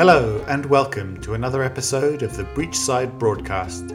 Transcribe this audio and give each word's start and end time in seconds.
Hello, 0.00 0.42
and 0.48 0.64
welcome 0.64 1.20
to 1.20 1.34
another 1.34 1.62
episode 1.62 2.22
of 2.22 2.34
the 2.34 2.44
Breachside 2.44 3.18
Broadcast, 3.18 3.90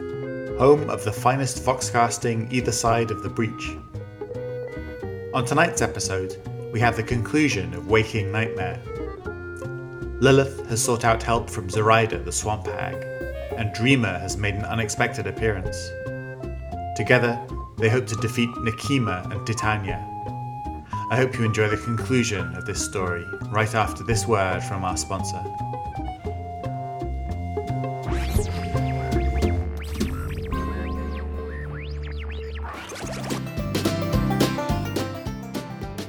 home 0.56 0.88
of 0.88 1.02
the 1.02 1.10
finest 1.10 1.64
foxcasting 1.64 2.46
either 2.52 2.70
side 2.70 3.10
of 3.10 3.24
the 3.24 3.28
breach. 3.28 3.76
On 5.34 5.44
tonight's 5.44 5.82
episode, 5.82 6.40
we 6.72 6.78
have 6.78 6.94
the 6.94 7.02
conclusion 7.02 7.74
of 7.74 7.90
Waking 7.90 8.30
Nightmare. 8.30 8.80
Lilith 10.20 10.68
has 10.68 10.80
sought 10.80 11.04
out 11.04 11.24
help 11.24 11.50
from 11.50 11.68
Zoraida 11.68 12.20
the 12.20 12.30
Swamp 12.30 12.68
Hag, 12.68 13.02
and 13.56 13.74
Dreamer 13.74 14.16
has 14.16 14.36
made 14.36 14.54
an 14.54 14.64
unexpected 14.64 15.26
appearance. 15.26 15.90
Together, 16.96 17.36
they 17.78 17.88
hope 17.88 18.06
to 18.06 18.16
defeat 18.18 18.50
Nekima 18.58 19.28
and 19.32 19.44
Titania. 19.44 20.06
I 21.10 21.16
hope 21.16 21.36
you 21.36 21.44
enjoy 21.44 21.68
the 21.68 21.76
conclusion 21.76 22.54
of 22.54 22.64
this 22.64 22.84
story 22.84 23.24
right 23.50 23.74
after 23.74 24.04
this 24.04 24.28
word 24.28 24.62
from 24.62 24.84
our 24.84 24.96
sponsor. 24.96 25.42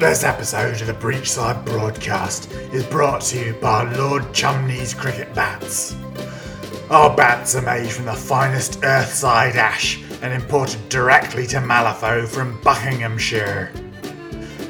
This 0.08 0.24
episode 0.24 0.80
of 0.80 0.88
the 0.88 0.94
Breachside 0.94 1.66
broadcast 1.66 2.50
is 2.72 2.86
brought 2.86 3.20
to 3.24 3.48
you 3.48 3.54
by 3.56 3.84
Lord 3.98 4.34
Chumney's 4.34 4.94
Cricket 4.94 5.36
Bats. 5.36 5.98
Our 6.90 7.14
bats 7.14 7.56
are 7.56 7.62
made 7.62 7.92
from 7.92 8.06
the 8.06 8.14
finest 8.14 8.80
earthside 8.84 9.58
ash 9.58 10.02
and 10.22 10.34
imported 10.34 10.88
directly 10.88 11.46
to 11.48 11.58
Malifaux 11.58 12.26
from 12.26 12.58
Buckinghamshire. 12.62 13.74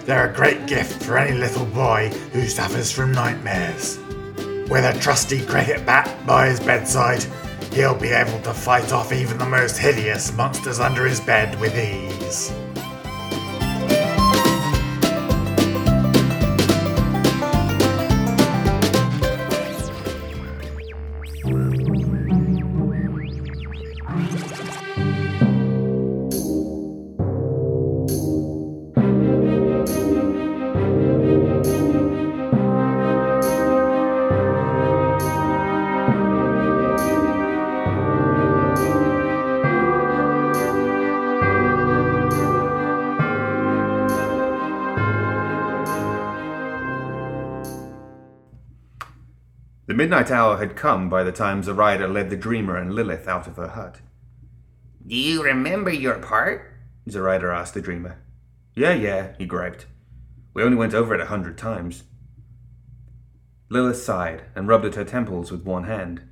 They're 0.05 0.31
a 0.31 0.33
great 0.33 0.65
gift 0.65 1.03
for 1.03 1.19
any 1.19 1.37
little 1.37 1.67
boy 1.67 2.09
who 2.33 2.47
suffers 2.47 2.91
from 2.91 3.11
nightmares. 3.11 3.99
With 4.71 4.85
a 4.85 4.99
trusty 4.99 5.45
cricket 5.45 5.85
bat 5.85 6.25
by 6.25 6.47
his 6.47 6.59
bedside, 6.59 7.23
he'll 7.73 7.93
be 7.93 8.09
able 8.09 8.41
to 8.41 8.55
fight 8.55 8.91
off 8.91 9.13
even 9.13 9.37
the 9.37 9.45
most 9.45 9.77
hideous 9.77 10.33
monsters 10.33 10.79
under 10.79 11.05
his 11.05 11.19
bed 11.19 11.59
with 11.61 11.77
ease. 11.77 12.51
Midnight 50.17 50.35
hour 50.35 50.57
had 50.57 50.75
come 50.75 51.09
by 51.09 51.23
the 51.23 51.31
time 51.31 51.61
Zoraida 51.61 52.07
led 52.07 52.31
the 52.31 52.35
dreamer 52.35 52.75
and 52.75 52.91
Lilith 52.91 53.27
out 53.27 53.45
of 53.45 53.55
her 53.57 53.67
hut. 53.67 53.97
Do 55.05 55.15
you 55.15 55.43
remember 55.43 55.91
your 55.91 56.17
part? 56.17 56.73
Zoraida 57.07 57.49
asked 57.49 57.75
the 57.75 57.81
dreamer. 57.81 58.17
Yeah, 58.73 58.93
yeah, 58.93 59.33
he 59.37 59.45
griped. 59.45 59.85
We 60.55 60.63
only 60.63 60.75
went 60.75 60.95
over 60.95 61.13
it 61.13 61.21
a 61.21 61.27
hundred 61.27 61.55
times. 61.55 62.03
Lilith 63.69 64.01
sighed 64.01 64.45
and 64.55 64.67
rubbed 64.67 64.85
at 64.85 64.95
her 64.95 65.05
temples 65.05 65.51
with 65.51 65.65
one 65.65 65.83
hand. 65.83 66.23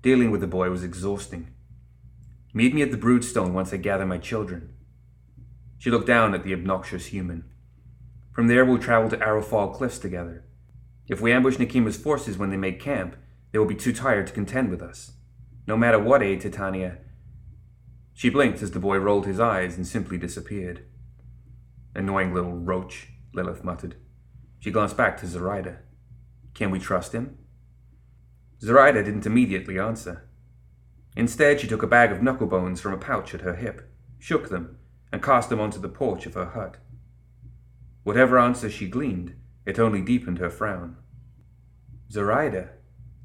Dealing 0.00 0.30
with 0.30 0.40
the 0.40 0.46
boy 0.46 0.70
was 0.70 0.84
exhausting. 0.84 1.48
Meet 2.54 2.72
me 2.72 2.82
at 2.82 2.92
the 2.92 2.96
broodstone 2.96 3.52
once 3.52 3.72
I 3.72 3.78
gather 3.78 4.06
my 4.06 4.18
children. 4.18 4.74
She 5.76 5.90
looked 5.90 6.06
down 6.06 6.34
at 6.34 6.44
the 6.44 6.54
obnoxious 6.54 7.06
human. 7.06 7.42
From 8.32 8.46
there 8.46 8.64
we'll 8.64 8.78
travel 8.78 9.10
to 9.10 9.16
Arrowfall 9.16 9.74
Cliffs 9.74 9.98
together. 9.98 10.44
If 11.08 11.20
we 11.20 11.32
ambush 11.32 11.56
Nekima's 11.58 11.96
forces 11.96 12.36
when 12.36 12.50
they 12.50 12.56
make 12.56 12.80
camp, 12.80 13.16
they 13.50 13.58
will 13.58 13.66
be 13.66 13.74
too 13.74 13.92
tired 13.92 14.26
to 14.26 14.32
contend 14.32 14.70
with 14.70 14.82
us. 14.82 15.12
No 15.66 15.76
matter 15.76 15.98
what 15.98 16.22
aid 16.22 16.40
Titania. 16.40 16.98
She 18.12 18.30
blinked 18.30 18.62
as 18.62 18.72
the 18.72 18.80
boy 18.80 18.98
rolled 18.98 19.26
his 19.26 19.40
eyes 19.40 19.76
and 19.76 19.86
simply 19.86 20.18
disappeared. 20.18 20.84
Annoying 21.94 22.34
little 22.34 22.52
roach, 22.52 23.08
Lilith 23.32 23.64
muttered. 23.64 23.96
She 24.58 24.70
glanced 24.70 24.96
back 24.96 25.16
to 25.18 25.26
Zoraida. 25.26 25.78
Can 26.52 26.70
we 26.70 26.78
trust 26.78 27.12
him? 27.12 27.38
Zoraida 28.60 29.02
didn't 29.04 29.26
immediately 29.26 29.78
answer. 29.78 30.28
Instead, 31.16 31.60
she 31.60 31.68
took 31.68 31.82
a 31.82 31.86
bag 31.86 32.12
of 32.12 32.22
knuckle 32.22 32.46
bones 32.46 32.80
from 32.80 32.92
a 32.92 32.98
pouch 32.98 33.34
at 33.34 33.40
her 33.42 33.54
hip, 33.54 33.88
shook 34.18 34.48
them, 34.48 34.78
and 35.12 35.22
cast 35.22 35.48
them 35.48 35.60
onto 35.60 35.80
the 35.80 35.88
porch 35.88 36.26
of 36.26 36.34
her 36.34 36.46
hut. 36.46 36.76
Whatever 38.02 38.38
answer 38.38 38.68
she 38.68 38.88
gleaned, 38.88 39.34
it 39.68 39.78
only 39.78 40.00
deepened 40.00 40.38
her 40.38 40.48
frown. 40.48 40.96
Zoraida, 42.10 42.70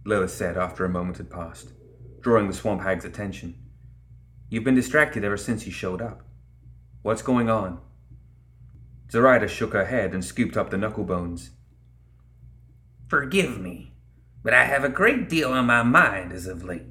Lilith 0.05 0.31
said 0.31 0.57
after 0.57 0.83
a 0.83 0.89
moment 0.89 1.15
had 1.15 1.29
passed, 1.29 1.71
drawing 2.19 2.47
the 2.49 2.53
swamp 2.53 2.81
hag's 2.81 3.05
attention. 3.05 3.55
You've 4.49 4.65
been 4.65 4.75
distracted 4.75 5.23
ever 5.23 5.37
since 5.37 5.65
you 5.65 5.71
showed 5.71 6.01
up. 6.01 6.27
What's 7.01 7.21
going 7.21 7.49
on? 7.49 7.79
Zoraida 9.09 9.47
shook 9.47 9.71
her 9.71 9.85
head 9.85 10.13
and 10.13 10.23
scooped 10.23 10.57
up 10.57 10.69
the 10.69 10.77
knuckle 10.77 11.05
bones. 11.05 11.51
Forgive 13.07 13.57
me, 13.57 13.93
but 14.43 14.53
I 14.53 14.65
have 14.65 14.83
a 14.83 14.89
great 14.89 15.29
deal 15.29 15.49
on 15.53 15.65
my 15.65 15.81
mind 15.81 16.33
as 16.33 16.45
of 16.45 16.65
late. 16.65 16.83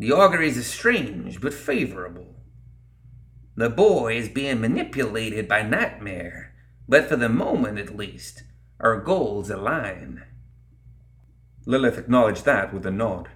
The 0.00 0.10
auguries 0.10 0.58
are 0.58 0.64
strange 0.64 1.40
but 1.40 1.54
favorable. 1.54 2.34
The 3.54 3.70
boy 3.70 4.16
is 4.16 4.28
being 4.28 4.60
manipulated 4.60 5.46
by 5.46 5.62
Nightmare, 5.62 6.55
but 6.88 7.08
for 7.08 7.16
the 7.16 7.28
moment 7.28 7.78
at 7.78 7.96
least, 7.96 8.44
our 8.80 9.00
goals 9.00 9.50
align. 9.50 10.22
Lilith 11.64 11.98
acknowledged 11.98 12.44
that 12.44 12.72
with 12.72 12.86
a 12.86 12.90
nod. 12.90 13.28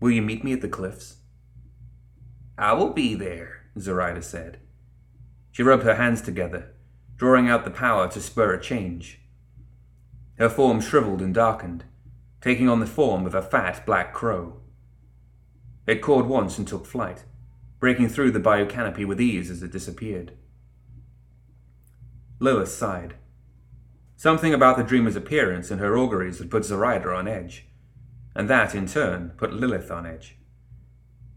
Will 0.00 0.10
you 0.10 0.22
meet 0.22 0.44
me 0.44 0.52
at 0.52 0.60
the 0.60 0.68
cliffs? 0.68 1.16
I 2.58 2.74
will 2.74 2.90
be 2.90 3.14
there, 3.14 3.62
Zoraida 3.78 4.22
said. 4.22 4.58
She 5.50 5.62
rubbed 5.62 5.84
her 5.84 5.94
hands 5.94 6.20
together, 6.20 6.74
drawing 7.16 7.48
out 7.48 7.64
the 7.64 7.70
power 7.70 8.08
to 8.08 8.20
spur 8.20 8.52
a 8.52 8.60
change. 8.60 9.20
Her 10.38 10.48
form 10.48 10.80
shriveled 10.80 11.22
and 11.22 11.32
darkened, 11.32 11.84
taking 12.40 12.68
on 12.68 12.80
the 12.80 12.86
form 12.86 13.24
of 13.24 13.34
a 13.34 13.42
fat 13.42 13.86
black 13.86 14.12
crow. 14.12 14.60
It 15.86 16.02
cawed 16.02 16.26
once 16.26 16.58
and 16.58 16.66
took 16.68 16.86
flight, 16.86 17.24
breaking 17.78 18.08
through 18.08 18.32
the 18.32 18.40
bayou 18.40 18.66
canopy 18.66 19.04
with 19.04 19.20
ease 19.20 19.50
as 19.50 19.62
it 19.62 19.72
disappeared. 19.72 20.32
Lilith 22.44 22.68
sighed. 22.68 23.14
Something 24.16 24.52
about 24.52 24.76
the 24.76 24.84
dreamer's 24.84 25.16
appearance 25.16 25.70
and 25.70 25.80
her 25.80 25.96
auguries 25.96 26.40
had 26.40 26.50
put 26.50 26.66
Zoraida 26.66 27.08
on 27.08 27.26
edge, 27.26 27.68
and 28.34 28.50
that, 28.50 28.74
in 28.74 28.86
turn, 28.86 29.32
put 29.38 29.54
Lilith 29.54 29.90
on 29.90 30.04
edge. 30.04 30.36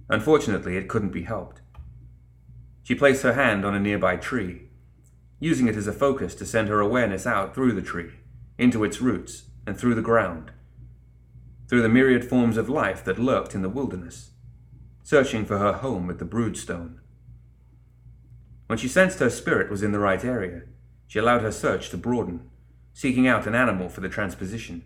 Unfortunately, 0.09 0.75
it 0.75 0.89
couldn't 0.89 1.13
be 1.13 1.23
helped. 1.23 1.61
She 2.83 2.93
placed 2.93 3.23
her 3.23 3.35
hand 3.35 3.63
on 3.63 3.73
a 3.73 3.79
nearby 3.79 4.17
tree, 4.17 4.63
using 5.39 5.69
it 5.69 5.77
as 5.77 5.87
a 5.87 5.93
focus 5.93 6.35
to 6.35 6.45
send 6.45 6.67
her 6.67 6.81
awareness 6.81 7.25
out 7.25 7.55
through 7.55 7.71
the 7.71 7.81
tree, 7.81 8.11
into 8.57 8.83
its 8.83 8.99
roots, 8.99 9.45
and 9.65 9.77
through 9.77 9.95
the 9.95 10.01
ground, 10.01 10.51
through 11.69 11.83
the 11.83 11.87
myriad 11.87 12.27
forms 12.27 12.57
of 12.57 12.67
life 12.67 13.01
that 13.05 13.17
lurked 13.17 13.55
in 13.55 13.61
the 13.61 13.69
wilderness, 13.69 14.31
searching 15.03 15.45
for 15.45 15.57
her 15.57 15.71
home 15.71 16.09
at 16.09 16.19
the 16.19 16.25
Broodstone. 16.25 16.99
When 18.65 18.77
she 18.77 18.89
sensed 18.89 19.19
her 19.19 19.29
spirit 19.29 19.71
was 19.71 19.81
in 19.81 19.93
the 19.93 19.99
right 19.99 20.25
area, 20.25 20.63
she 21.07 21.19
allowed 21.19 21.41
her 21.41 21.51
search 21.51 21.89
to 21.89 21.97
broaden, 21.97 22.49
seeking 22.93 23.27
out 23.27 23.47
an 23.47 23.55
animal 23.55 23.89
for 23.89 24.01
the 24.01 24.09
transposition. 24.09 24.83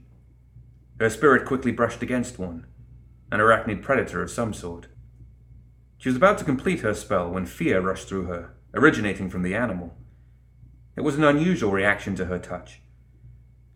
Her 1.00 1.10
spirit 1.10 1.46
quickly 1.46 1.72
brushed 1.72 2.04
against 2.04 2.38
one, 2.38 2.68
an 3.32 3.40
arachnid 3.40 3.82
predator 3.82 4.22
of 4.22 4.30
some 4.30 4.54
sort. 4.54 4.88
She 5.98 6.10
was 6.10 6.16
about 6.16 6.38
to 6.38 6.46
complete 6.46 6.82
her 6.82 6.94
spell 6.94 7.30
when 7.30 7.46
fear 7.46 7.82
rushed 7.82 8.08
through 8.08 8.26
her, 8.26 8.54
originating 8.74 9.30
from 9.30 9.42
the 9.42 9.56
animal. 9.56 9.96
It 10.96 11.02
was 11.02 11.16
an 11.16 11.24
unusual 11.24 11.72
reaction 11.72 12.16
to 12.16 12.26
her 12.26 12.38
touch. 12.38 12.82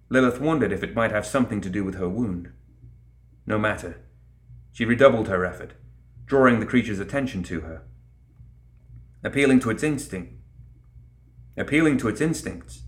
Lilith 0.10 0.40
wondered 0.40 0.72
if 0.72 0.84
it 0.84 0.96
might 0.96 1.12
have 1.12 1.26
something 1.26 1.62
to 1.62 1.70
do 1.70 1.84
with 1.84 1.96
her 1.96 2.10
wound. 2.10 2.52
No 3.48 3.58
matter. 3.58 4.02
She 4.72 4.86
redoubled 4.86 5.28
her 5.28 5.46
effort, 5.46 5.74
drawing 6.26 6.60
the 6.60 6.66
creature's 6.66 7.00
attention 7.00 7.42
to 7.44 7.62
her. 7.62 7.84
Appealing 9.24 9.62
to 9.62 9.70
its 9.70 9.84
instinct, 9.84 10.34
Appealing 11.58 11.98
to 12.00 12.10
its 12.10 12.22
instincts, 12.22 12.84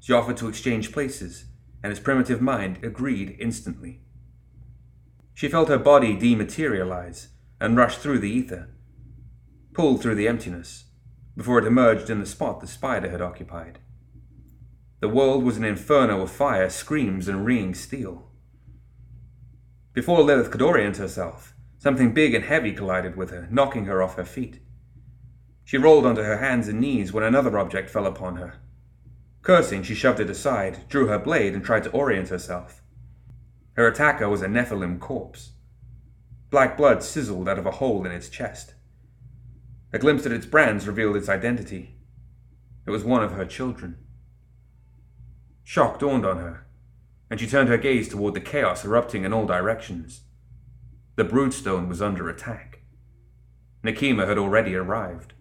she 0.00 0.12
offered 0.12 0.36
to 0.38 0.48
exchange 0.48 0.92
places, 0.92 1.46
and 1.82 1.92
its 1.92 2.00
primitive 2.00 2.40
mind 2.40 2.82
agreed 2.82 3.36
instantly. 3.38 4.00
She 5.34 5.48
felt 5.48 5.68
her 5.68 5.78
body 5.78 6.16
dematerialize 6.16 7.28
and 7.60 7.76
rush 7.76 7.98
through 7.98 8.18
the 8.18 8.30
ether, 8.30 8.70
pulled 9.72 10.02
through 10.02 10.16
the 10.16 10.28
emptiness, 10.28 10.84
before 11.36 11.58
it 11.58 11.66
emerged 11.66 12.10
in 12.10 12.18
the 12.18 12.26
spot 12.26 12.60
the 12.60 12.66
spider 12.66 13.08
had 13.08 13.22
occupied. 13.22 13.78
The 15.00 15.08
world 15.08 15.44
was 15.44 15.56
an 15.56 15.64
inferno 15.64 16.22
of 16.22 16.30
fire, 16.30 16.70
screams, 16.70 17.28
and 17.28 17.44
ringing 17.44 17.74
steel. 17.74 18.28
Before 19.92 20.22
Lilith 20.22 20.50
could 20.50 20.62
orient 20.62 20.96
herself, 20.96 21.54
something 21.78 22.12
big 22.12 22.34
and 22.34 22.44
heavy 22.44 22.72
collided 22.72 23.16
with 23.16 23.30
her, 23.30 23.48
knocking 23.50 23.86
her 23.86 24.02
off 24.02 24.16
her 24.16 24.24
feet. 24.24 24.60
She 25.64 25.78
rolled 25.78 26.06
onto 26.06 26.22
her 26.22 26.38
hands 26.38 26.68
and 26.68 26.80
knees 26.80 27.12
when 27.12 27.24
another 27.24 27.58
object 27.58 27.88
fell 27.88 28.06
upon 28.06 28.36
her. 28.36 28.54
Cursing, 29.42 29.82
she 29.82 29.94
shoved 29.94 30.20
it 30.20 30.30
aside, 30.30 30.88
drew 30.88 31.06
her 31.08 31.18
blade, 31.18 31.54
and 31.54 31.64
tried 31.64 31.84
to 31.84 31.90
orient 31.90 32.28
herself. 32.28 32.82
Her 33.74 33.88
attacker 33.88 34.28
was 34.28 34.42
a 34.42 34.48
Nephilim 34.48 35.00
corpse. 35.00 35.52
Black 36.50 36.76
blood 36.76 37.02
sizzled 37.02 37.48
out 37.48 37.58
of 37.58 37.66
a 37.66 37.72
hole 37.72 38.04
in 38.04 38.12
its 38.12 38.28
chest. 38.28 38.74
A 39.92 39.98
glimpse 39.98 40.26
at 40.26 40.32
its 40.32 40.46
brands 40.46 40.86
revealed 40.86 41.16
its 41.16 41.28
identity. 41.28 41.96
It 42.86 42.90
was 42.90 43.04
one 43.04 43.22
of 43.22 43.32
her 43.32 43.44
children. 43.44 43.98
Shock 45.64 45.98
dawned 45.98 46.26
on 46.26 46.38
her, 46.38 46.66
and 47.30 47.40
she 47.40 47.46
turned 47.46 47.68
her 47.68 47.78
gaze 47.78 48.08
toward 48.08 48.34
the 48.34 48.40
chaos 48.40 48.84
erupting 48.84 49.24
in 49.24 49.32
all 49.32 49.46
directions. 49.46 50.22
The 51.16 51.24
broodstone 51.24 51.88
was 51.88 52.02
under 52.02 52.28
attack. 52.28 52.80
Nekima 53.82 54.26
had 54.26 54.38
already 54.38 54.74
arrived. 54.74 55.32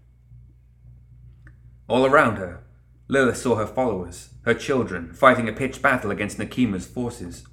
All 1.92 2.06
around 2.06 2.38
her, 2.38 2.64
Lilith 3.10 3.36
saw 3.36 3.58
her 3.58 3.68
followers, 3.68 4.30
her 4.44 4.54
children, 4.54 5.12
fighting 5.12 5.50
a 5.50 5.52
pitched 5.52 5.82
battle 5.82 6.10
against 6.10 6.40
Nekima's 6.40 6.88
forces. 6.88 7.46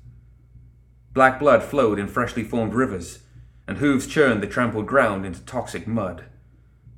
Black 1.12 1.40
blood 1.40 1.64
flowed 1.64 1.98
in 1.98 2.06
freshly 2.06 2.44
formed 2.44 2.72
rivers, 2.72 3.24
and 3.66 3.78
hooves 3.78 4.06
churned 4.06 4.40
the 4.40 4.46
trampled 4.46 4.86
ground 4.86 5.26
into 5.26 5.44
toxic 5.44 5.88
mud. 5.88 6.26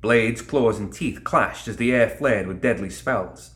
Blades, 0.01 0.43
claws, 0.43 0.77
and 0.77 0.93
teeth 0.93 1.23
clashed 1.23 1.67
as 1.67 1.77
the 1.77 1.91
air 1.91 2.07
flared 2.07 2.45
with 2.45 2.61
deadly 2.61 2.91
spells. 2.91 3.55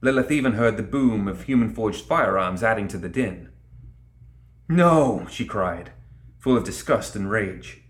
Lilith 0.00 0.30
even 0.30 0.52
heard 0.52 0.78
the 0.78 0.82
boom 0.82 1.28
of 1.28 1.42
human 1.42 1.68
forged 1.74 2.06
firearms 2.06 2.62
adding 2.62 2.88
to 2.88 2.96
the 2.96 3.10
din. 3.10 3.50
No, 4.70 5.26
she 5.30 5.44
cried, 5.44 5.90
full 6.38 6.56
of 6.56 6.64
disgust 6.64 7.14
and 7.14 7.30
rage. 7.30 7.82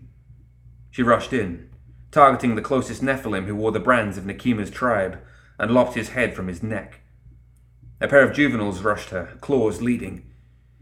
She 0.91 1.01
rushed 1.01 1.31
in, 1.31 1.66
targeting 2.11 2.55
the 2.55 2.61
closest 2.61 3.01
Nephilim 3.01 3.45
who 3.45 3.55
wore 3.55 3.71
the 3.71 3.79
brands 3.79 4.17
of 4.17 4.25
Nekima's 4.25 4.71
tribe, 4.71 5.19
and 5.59 5.71
lopped 5.71 5.95
his 5.95 6.09
head 6.09 6.35
from 6.35 6.47
his 6.47 6.63
neck. 6.63 7.01
A 7.99 8.07
pair 8.07 8.21
of 8.21 8.35
juveniles 8.35 8.81
rushed 8.81 9.09
her, 9.09 9.37
claws 9.41 9.81
leading, 9.81 10.25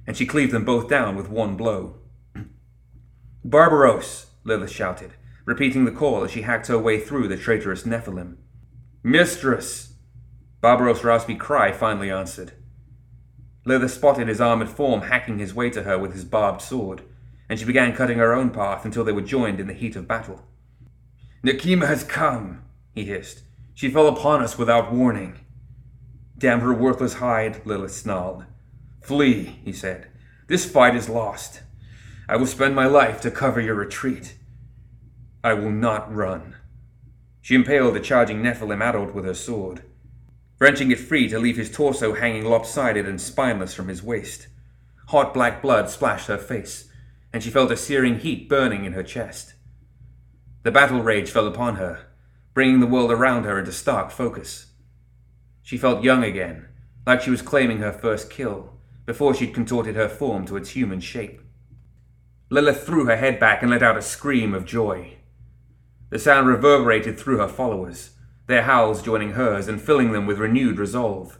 and 0.06 0.18
she 0.18 0.26
cleaved 0.26 0.52
them 0.52 0.66
both 0.66 0.90
down 0.90 1.16
with 1.16 1.30
one 1.30 1.56
blow. 1.56 2.00
Barbaros, 3.44 4.28
Lilith 4.44 4.72
shouted, 4.72 5.14
repeating 5.46 5.86
the 5.86 5.92
call 5.92 6.24
as 6.24 6.32
she 6.32 6.42
hacked 6.42 6.68
her 6.68 6.78
way 6.78 7.00
through 7.00 7.28
the 7.28 7.38
traitorous 7.38 7.84
Nephilim. 7.84 8.36
Mistress! 9.04 9.94
Barbaros' 10.62 11.04
raspy 11.04 11.36
cry 11.36 11.72
finally 11.72 12.12
answered. 12.12 12.54
Lilith 13.66 13.92
spotted 13.92 14.28
his 14.28 14.42
armored 14.42 14.70
form 14.70 15.02
hacking 15.02 15.40
his 15.40 15.54
way 15.54 15.70
to 15.70 15.84
her 15.84 15.98
with 15.98 16.14
his 16.14 16.26
barbed 16.26 16.62
sword, 16.62 17.02
and 17.48 17.60
she 17.60 17.66
began 17.66 17.96
cutting 17.96 18.18
her 18.18 18.34
own 18.34 18.50
path 18.50 18.86
until 18.86 19.04
they 19.04 19.12
were 19.12 19.22
joined 19.22 19.60
in 19.60 19.68
the 19.68 19.74
heat 19.74 19.96
of 19.96 20.08
battle. 20.08 20.44
Nekima 21.46 21.88
has 21.88 22.04
come, 22.04 22.64
he 22.94 23.06
hissed. 23.06 23.44
She 23.74 23.92
fell 23.92 24.08
upon 24.08 24.42
us 24.42 24.58
without 24.58 24.92
warning. 24.92 25.40
Damn 26.38 26.62
her 26.62 26.74
worthless 26.74 27.16
hide, 27.16 27.66
Lilith 27.66 27.94
snarled. 27.94 28.46
Flee, 29.02 29.60
he 29.64 29.72
said. 29.72 30.08
This 30.48 30.70
fight 30.70 30.96
is 30.96 31.10
lost. 31.10 31.62
I 32.28 32.38
will 32.38 32.48
spend 32.48 32.76
my 32.76 32.88
life 32.88 33.22
to 33.22 33.32
cover 33.32 33.62
your 33.62 33.76
retreat. 33.76 34.36
I 35.44 35.54
will 35.54 35.72
not 35.72 36.14
run. 36.14 36.56
She 37.42 37.56
impaled 37.56 37.96
the 37.96 38.00
charging 38.00 38.42
Nephilim 38.42 38.82
adult 38.82 39.14
with 39.14 39.26
her 39.26 39.36
sword 39.36 39.84
wrenching 40.60 40.92
it 40.92 41.00
free 41.00 41.28
to 41.28 41.40
leave 41.40 41.58
his 41.58 41.72
torso 41.72 42.14
hanging 42.14 42.46
lopsided 42.46 43.08
and 43.08 43.20
spineless 43.20 43.74
from 43.74 43.88
his 43.88 44.02
waist. 44.02 44.48
Hot 45.08 45.34
black 45.34 45.62
blood 45.62 45.90
splashed 45.90 46.28
her 46.28 46.38
face, 46.38 46.90
and 47.34 47.44
she 47.44 47.50
felt 47.50 47.72
a 47.72 47.78
searing 47.78 48.20
heat 48.20 48.48
burning 48.48 48.86
in 48.86 48.94
her 48.94 49.04
chest. 49.04 49.54
The 50.66 50.72
battle 50.72 51.04
rage 51.04 51.30
fell 51.30 51.46
upon 51.46 51.76
her, 51.76 52.08
bringing 52.56 52.80
the 52.80 52.88
world 52.88 53.12
around 53.12 53.44
her 53.44 53.60
into 53.60 53.72
stark 53.72 54.10
focus. 54.10 54.72
She 55.62 55.78
felt 55.78 56.04
young 56.04 56.24
again, 56.24 56.70
like 57.06 57.22
she 57.22 57.30
was 57.30 57.44
claiming 57.44 57.78
her 57.78 57.92
first 57.92 58.32
kill, 58.32 58.74
before 59.06 59.36
she'd 59.36 59.54
contorted 59.54 59.96
her 59.96 60.10
form 60.10 60.44
to 60.48 60.58
its 60.58 60.72
human 60.72 61.02
shape. 61.02 61.40
Lilith 62.50 62.84
threw 62.84 63.06
her 63.06 63.16
head 63.16 63.40
back 63.40 63.62
and 63.62 63.70
let 63.70 63.84
out 63.84 63.96
a 63.96 64.02
scream 64.02 64.56
of 64.56 64.66
joy. 64.66 65.18
The 66.10 66.18
sound 66.18 66.48
reverberated 66.48 67.20
through 67.20 67.38
her 67.38 67.48
followers, 67.48 68.16
their 68.48 68.64
howls 68.64 69.04
joining 69.04 69.34
hers 69.34 69.68
and 69.68 69.80
filling 69.80 70.14
them 70.14 70.26
with 70.26 70.40
renewed 70.40 70.80
resolve. 70.80 71.38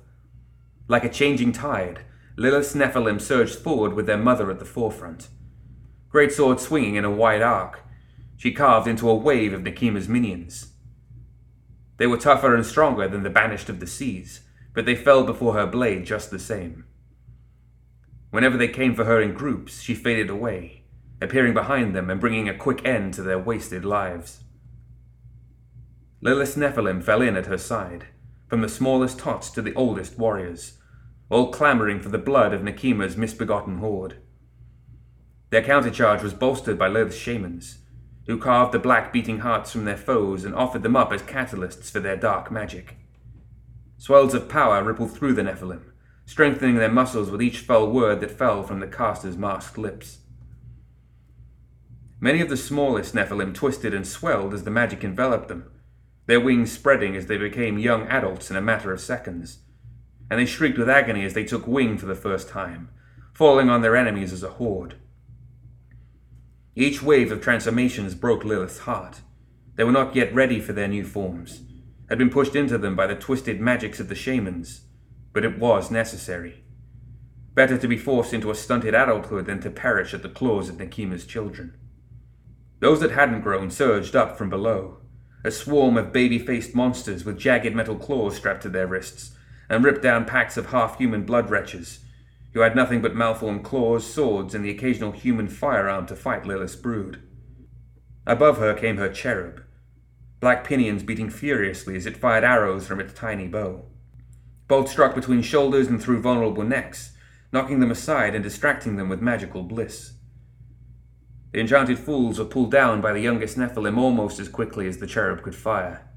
Like 0.88 1.04
a 1.04 1.10
changing 1.10 1.52
tide, 1.52 2.02
Lilith's 2.38 2.76
Nephilim 2.76 3.20
surged 3.20 3.56
forward 3.56 3.94
with 3.94 4.06
their 4.06 4.20
mother 4.20 4.52
at 4.52 4.60
the 4.60 4.66
forefront. 4.66 5.30
Great 6.10 6.32
sword 6.32 6.60
swinging 6.60 6.94
in 6.94 7.06
a 7.06 7.10
wide 7.10 7.42
arc, 7.42 7.82
she 8.38 8.52
carved 8.52 8.88
into 8.88 9.10
a 9.10 9.16
wave 9.16 9.54
of 9.54 9.64
Nekima's 9.64 10.10
minions. 10.10 10.74
They 11.98 12.08
were 12.08 12.18
tougher 12.18 12.56
and 12.56 12.66
stronger 12.66 13.08
than 13.08 13.24
the 13.24 13.30
banished 13.30 13.70
of 13.70 13.80
the 13.80 13.88
seas, 13.88 14.42
but 14.74 14.86
they 14.86 14.96
fell 14.96 15.24
before 15.24 15.54
her 15.54 15.66
blade 15.66 16.06
just 16.06 16.32
the 16.32 16.40
same. 16.40 16.86
Whenever 18.32 18.58
they 18.58 18.68
came 18.68 18.94
for 18.94 19.06
her 19.06 19.22
in 19.22 19.34
groups, 19.34 19.82
she 19.82 19.96
faded 19.96 20.30
away, 20.30 20.84
appearing 21.22 21.54
behind 21.54 21.96
them 21.96 22.10
and 22.10 22.20
bringing 22.20 22.50
a 22.50 22.58
quick 22.58 22.86
end 22.86 23.14
to 23.14 23.22
their 23.22 23.40
wasted 23.40 23.86
lives. 23.86 24.44
Lilith 26.22 26.58
Nephilim 26.58 27.02
fell 27.02 27.22
in 27.22 27.38
at 27.38 27.46
her 27.46 27.58
side, 27.58 28.08
from 28.48 28.62
the 28.62 28.68
smallest 28.68 29.20
tots 29.20 29.50
to 29.52 29.62
the 29.62 29.74
oldest 29.76 30.18
warriors, 30.18 30.80
all 31.30 31.52
clamoring 31.52 32.02
for 32.02 32.10
the 32.10 32.18
blood 32.18 32.54
of 32.54 32.62
Nekima's 32.62 33.16
misbegotten 33.16 33.78
horde. 33.78 34.18
Their 35.50 35.64
countercharge 35.64 36.22
was 36.22 36.34
bolstered 36.34 36.78
by 36.78 36.88
Lilith's 36.88 37.16
shamans, 37.16 37.80
who 38.28 38.38
carved 38.38 38.72
the 38.72 38.80
black 38.80 39.14
beating 39.14 39.40
hearts 39.40 39.72
from 39.72 39.86
their 39.86 39.98
foes 39.98 40.44
and 40.44 40.56
offered 40.56 40.84
them 40.84 40.96
up 40.96 41.12
as 41.12 41.22
catalysts 41.22 41.92
for 41.92 42.00
their 42.00 42.18
dark 42.18 42.52
magic. 42.52 42.98
Swells 43.98 44.34
of 44.34 44.50
power 44.50 44.84
rippled 44.84 45.12
through 45.12 45.34
the 45.34 45.44
Nephilim, 45.44 45.92
strengthening 46.26 46.76
their 46.76 46.92
muscles 46.92 47.30
with 47.30 47.42
each 47.42 47.60
fell 47.60 47.90
word 47.90 48.20
that 48.22 48.32
fell 48.32 48.64
from 48.64 48.80
the 48.80 48.88
caster's 48.88 49.38
masked 49.38 49.78
lips. 49.78 50.20
Many 52.20 52.42
of 52.42 52.50
the 52.50 52.58
smallest 52.58 53.14
Nephilim 53.14 53.54
twisted 53.54 53.94
and 53.94 54.08
swelled 54.08 54.54
as 54.54 54.64
the 54.64 54.72
magic 54.72 55.04
enveloped 55.04 55.48
them, 55.48 55.70
their 56.26 56.40
wings 56.40 56.72
spreading 56.72 57.16
as 57.16 57.28
they 57.28 57.38
became 57.38 57.78
young 57.78 58.08
adults 58.08 58.50
in 58.50 58.58
a 58.58 58.62
matter 58.62 58.92
of 58.92 59.00
seconds. 59.00 59.60
And 60.30 60.40
they 60.40 60.48
shrieked 60.48 60.80
with 60.80 60.90
agony 60.90 61.24
as 61.24 61.36
they 61.36 61.44
took 61.44 61.68
wing 61.68 62.00
for 62.00 62.08
the 62.08 62.16
first 62.16 62.50
time, 62.50 62.90
falling 63.34 63.70
on 63.70 63.82
their 63.82 63.96
enemies 63.96 64.34
as 64.34 64.42
a 64.42 64.50
horde. 64.50 64.96
Each 66.76 67.02
wave 67.02 67.32
of 67.32 67.40
transformations 67.40 68.16
broke 68.16 68.44
Lilith's 68.44 68.80
heart. 68.80 69.22
They 69.76 69.86
were 69.86 69.94
not 69.94 70.14
yet 70.14 70.36
ready 70.36 70.60
for 70.60 70.74
their 70.74 70.90
new 70.90 71.06
forms, 71.06 71.62
had 72.10 72.18
been 72.18 72.30
pushed 72.30 72.56
into 72.56 72.78
them 72.78 72.98
by 72.98 73.08
the 73.08 73.16
twisted 73.16 73.62
magics 73.62 74.02
of 74.02 74.10
the 74.10 74.16
shamans, 74.16 74.82
but 75.32 75.46
it 75.46 75.58
was 75.58 75.90
necessary. 75.90 76.66
Better 77.54 77.78
to 77.78 77.88
be 77.88 77.98
forced 77.98 78.34
into 78.34 78.52
a 78.52 78.56
stunted 78.56 78.94
adulthood 78.94 79.46
than 79.46 79.62
to 79.62 79.70
perish 79.70 80.14
at 80.14 80.22
the 80.22 80.30
claws 80.30 80.68
of 80.68 80.78
Nekima's 80.78 81.26
children. 81.26 81.78
Those 82.82 83.00
that 83.00 83.12
hadn't 83.12 83.42
grown 83.42 83.72
surged 83.72 84.14
up 84.14 84.38
from 84.38 84.50
below, 84.50 84.98
a 85.46 85.52
swarm 85.52 85.96
of 85.96 86.12
baby 86.12 86.40
faced 86.40 86.76
monsters 86.76 87.24
with 87.24 87.40
jagged 87.40 87.74
metal 87.74 87.96
claws 87.96 88.36
strapped 88.36 88.64
to 88.64 88.70
their 88.70 88.88
wrists, 88.88 89.34
and 89.70 89.84
ripped 89.84 90.02
down 90.02 90.26
packs 90.26 90.58
of 90.58 90.68
half 90.68 90.98
human 90.98 91.24
blood 91.24 91.50
wretches, 91.50 92.05
who 92.56 92.62
had 92.62 92.74
nothing 92.74 93.02
but 93.02 93.14
malformed 93.14 93.66
claws, 93.66 94.12
swords, 94.12 94.56
and 94.56 94.64
the 94.64 94.70
occasional 94.70 95.12
human 95.12 95.46
firearm 95.46 96.06
to 96.08 96.16
fight 96.16 96.46
Lilith's 96.46 96.78
brood. 96.78 97.22
Above 98.26 98.60
her 98.60 98.74
came 98.74 98.96
her 98.96 99.10
cherub, 99.10 99.62
black 100.40 100.66
pinions 100.66 101.04
beating 101.04 101.30
furiously 101.30 101.98
as 101.98 102.06
it 102.06 102.16
fired 102.16 102.46
arrows 102.46 102.88
from 102.88 103.02
its 103.02 103.12
tiny 103.12 103.46
bow. 103.46 103.84
Bolts 104.70 104.94
struck 104.94 105.14
between 105.14 105.42
shoulders 105.42 105.88
and 105.88 106.02
through 106.02 106.22
vulnerable 106.22 106.64
necks, 106.64 107.12
knocking 107.52 107.82
them 107.82 107.92
aside 107.92 108.34
and 108.34 108.44
distracting 108.44 108.96
them 108.96 109.10
with 109.10 109.22
magical 109.22 109.62
bliss. 109.62 110.14
The 111.52 111.60
enchanted 111.60 112.00
fools 112.00 112.40
were 112.40 112.46
pulled 112.46 112.72
down 112.72 113.02
by 113.02 113.12
the 113.12 113.20
youngest 113.20 113.58
Nephilim 113.58 113.98
almost 113.98 114.40
as 114.40 114.48
quickly 114.48 114.88
as 114.88 115.00
the 115.00 115.08
cherub 115.08 115.42
could 115.42 115.56
fire. 115.56 116.08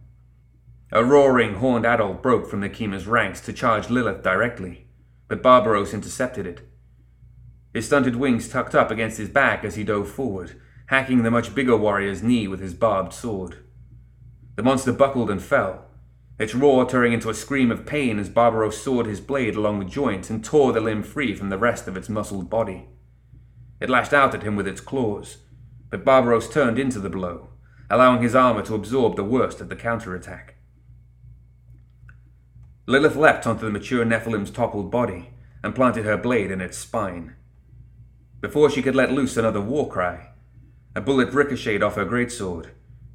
A 0.92 1.04
roaring, 1.04 1.54
horned 1.54 1.85
adult 1.85 2.23
broke 2.23 2.49
from 2.49 2.61
Nekima's 2.61 3.09
ranks 3.09 3.40
to 3.40 3.52
charge 3.52 3.90
Lilith 3.90 4.23
directly, 4.23 4.88
but 5.28 5.42
Barbaros 5.42 5.94
intercepted 5.94 6.47
it. 6.47 6.68
His 7.73 7.87
stunted 7.87 8.16
wings 8.16 8.49
tucked 8.49 8.75
up 8.75 8.90
against 8.90 9.18
his 9.18 9.28
back 9.28 9.64
as 9.64 9.76
he 9.76 9.85
dove 9.85 10.08
forward, 10.11 10.61
hacking 10.87 11.23
the 11.23 11.30
much 11.30 11.54
bigger 11.54 11.76
warrior's 11.76 12.23
knee 12.23 12.49
with 12.49 12.61
his 12.61 12.75
barbed 12.75 13.12
sword. 13.12 13.58
The 14.56 14.62
monster 14.62 14.92
buckled 14.92 15.30
and 15.30 15.42
fell, 15.42 15.85
its 16.38 16.54
roar 16.54 16.88
turning 16.88 17.12
into 17.12 17.30
a 17.30 17.35
scream 17.35 17.70
of 17.70 17.85
pain 17.85 18.18
as 18.18 18.28
Barbaros 18.28 18.80
sawed 18.80 19.06
his 19.06 19.20
blade 19.20 19.56
along 19.56 19.80
the 19.80 19.85
joint 19.85 20.30
and 20.30 20.44
tore 20.44 20.73
the 20.73 20.80
limb 20.80 21.02
free 21.02 21.35
from 21.35 21.49
the 21.49 21.58
rest 21.58 21.88
of 21.88 21.97
its 21.97 22.08
muscled 22.08 22.49
body. 22.49 22.88
It 23.80 23.90
lashed 23.90 24.12
out 24.12 24.35
at 24.35 24.44
him 24.44 24.54
with 24.54 24.68
its 24.68 24.80
claws, 24.80 25.38
but 25.90 26.04
Barbaros 26.04 26.49
turned 26.49 26.78
into 26.78 27.00
the 27.00 27.11
blow, 27.11 27.50
allowing 27.90 28.23
his 28.23 28.37
armor 28.37 28.62
to 28.62 28.75
absorb 28.75 29.16
the 29.16 29.25
worst 29.25 29.61
of 29.61 29.68
the 29.68 29.76
counterattack. 29.76 30.54
Lilith 32.88 33.16
leapt 33.16 33.47
onto 33.47 33.66
the 33.66 33.71
mature 33.71 34.02
Nephilim's 34.02 34.50
toppled 34.50 34.90
body 34.90 35.28
and 35.62 35.75
planted 35.75 36.07
her 36.07 36.16
blade 36.16 36.50
in 36.50 36.62
its 36.62 36.78
spine. 36.78 37.37
Before 38.40 38.71
she 38.71 38.80
could 38.80 38.95
let 38.95 39.12
loose 39.12 39.37
another 39.37 39.61
war 39.61 39.90
cry, 39.90 40.30
a 40.97 41.02
bullet 41.02 41.35
ricocheted 41.35 41.83
off 41.83 41.97
her 41.97 42.07
greatsword, 42.07 42.71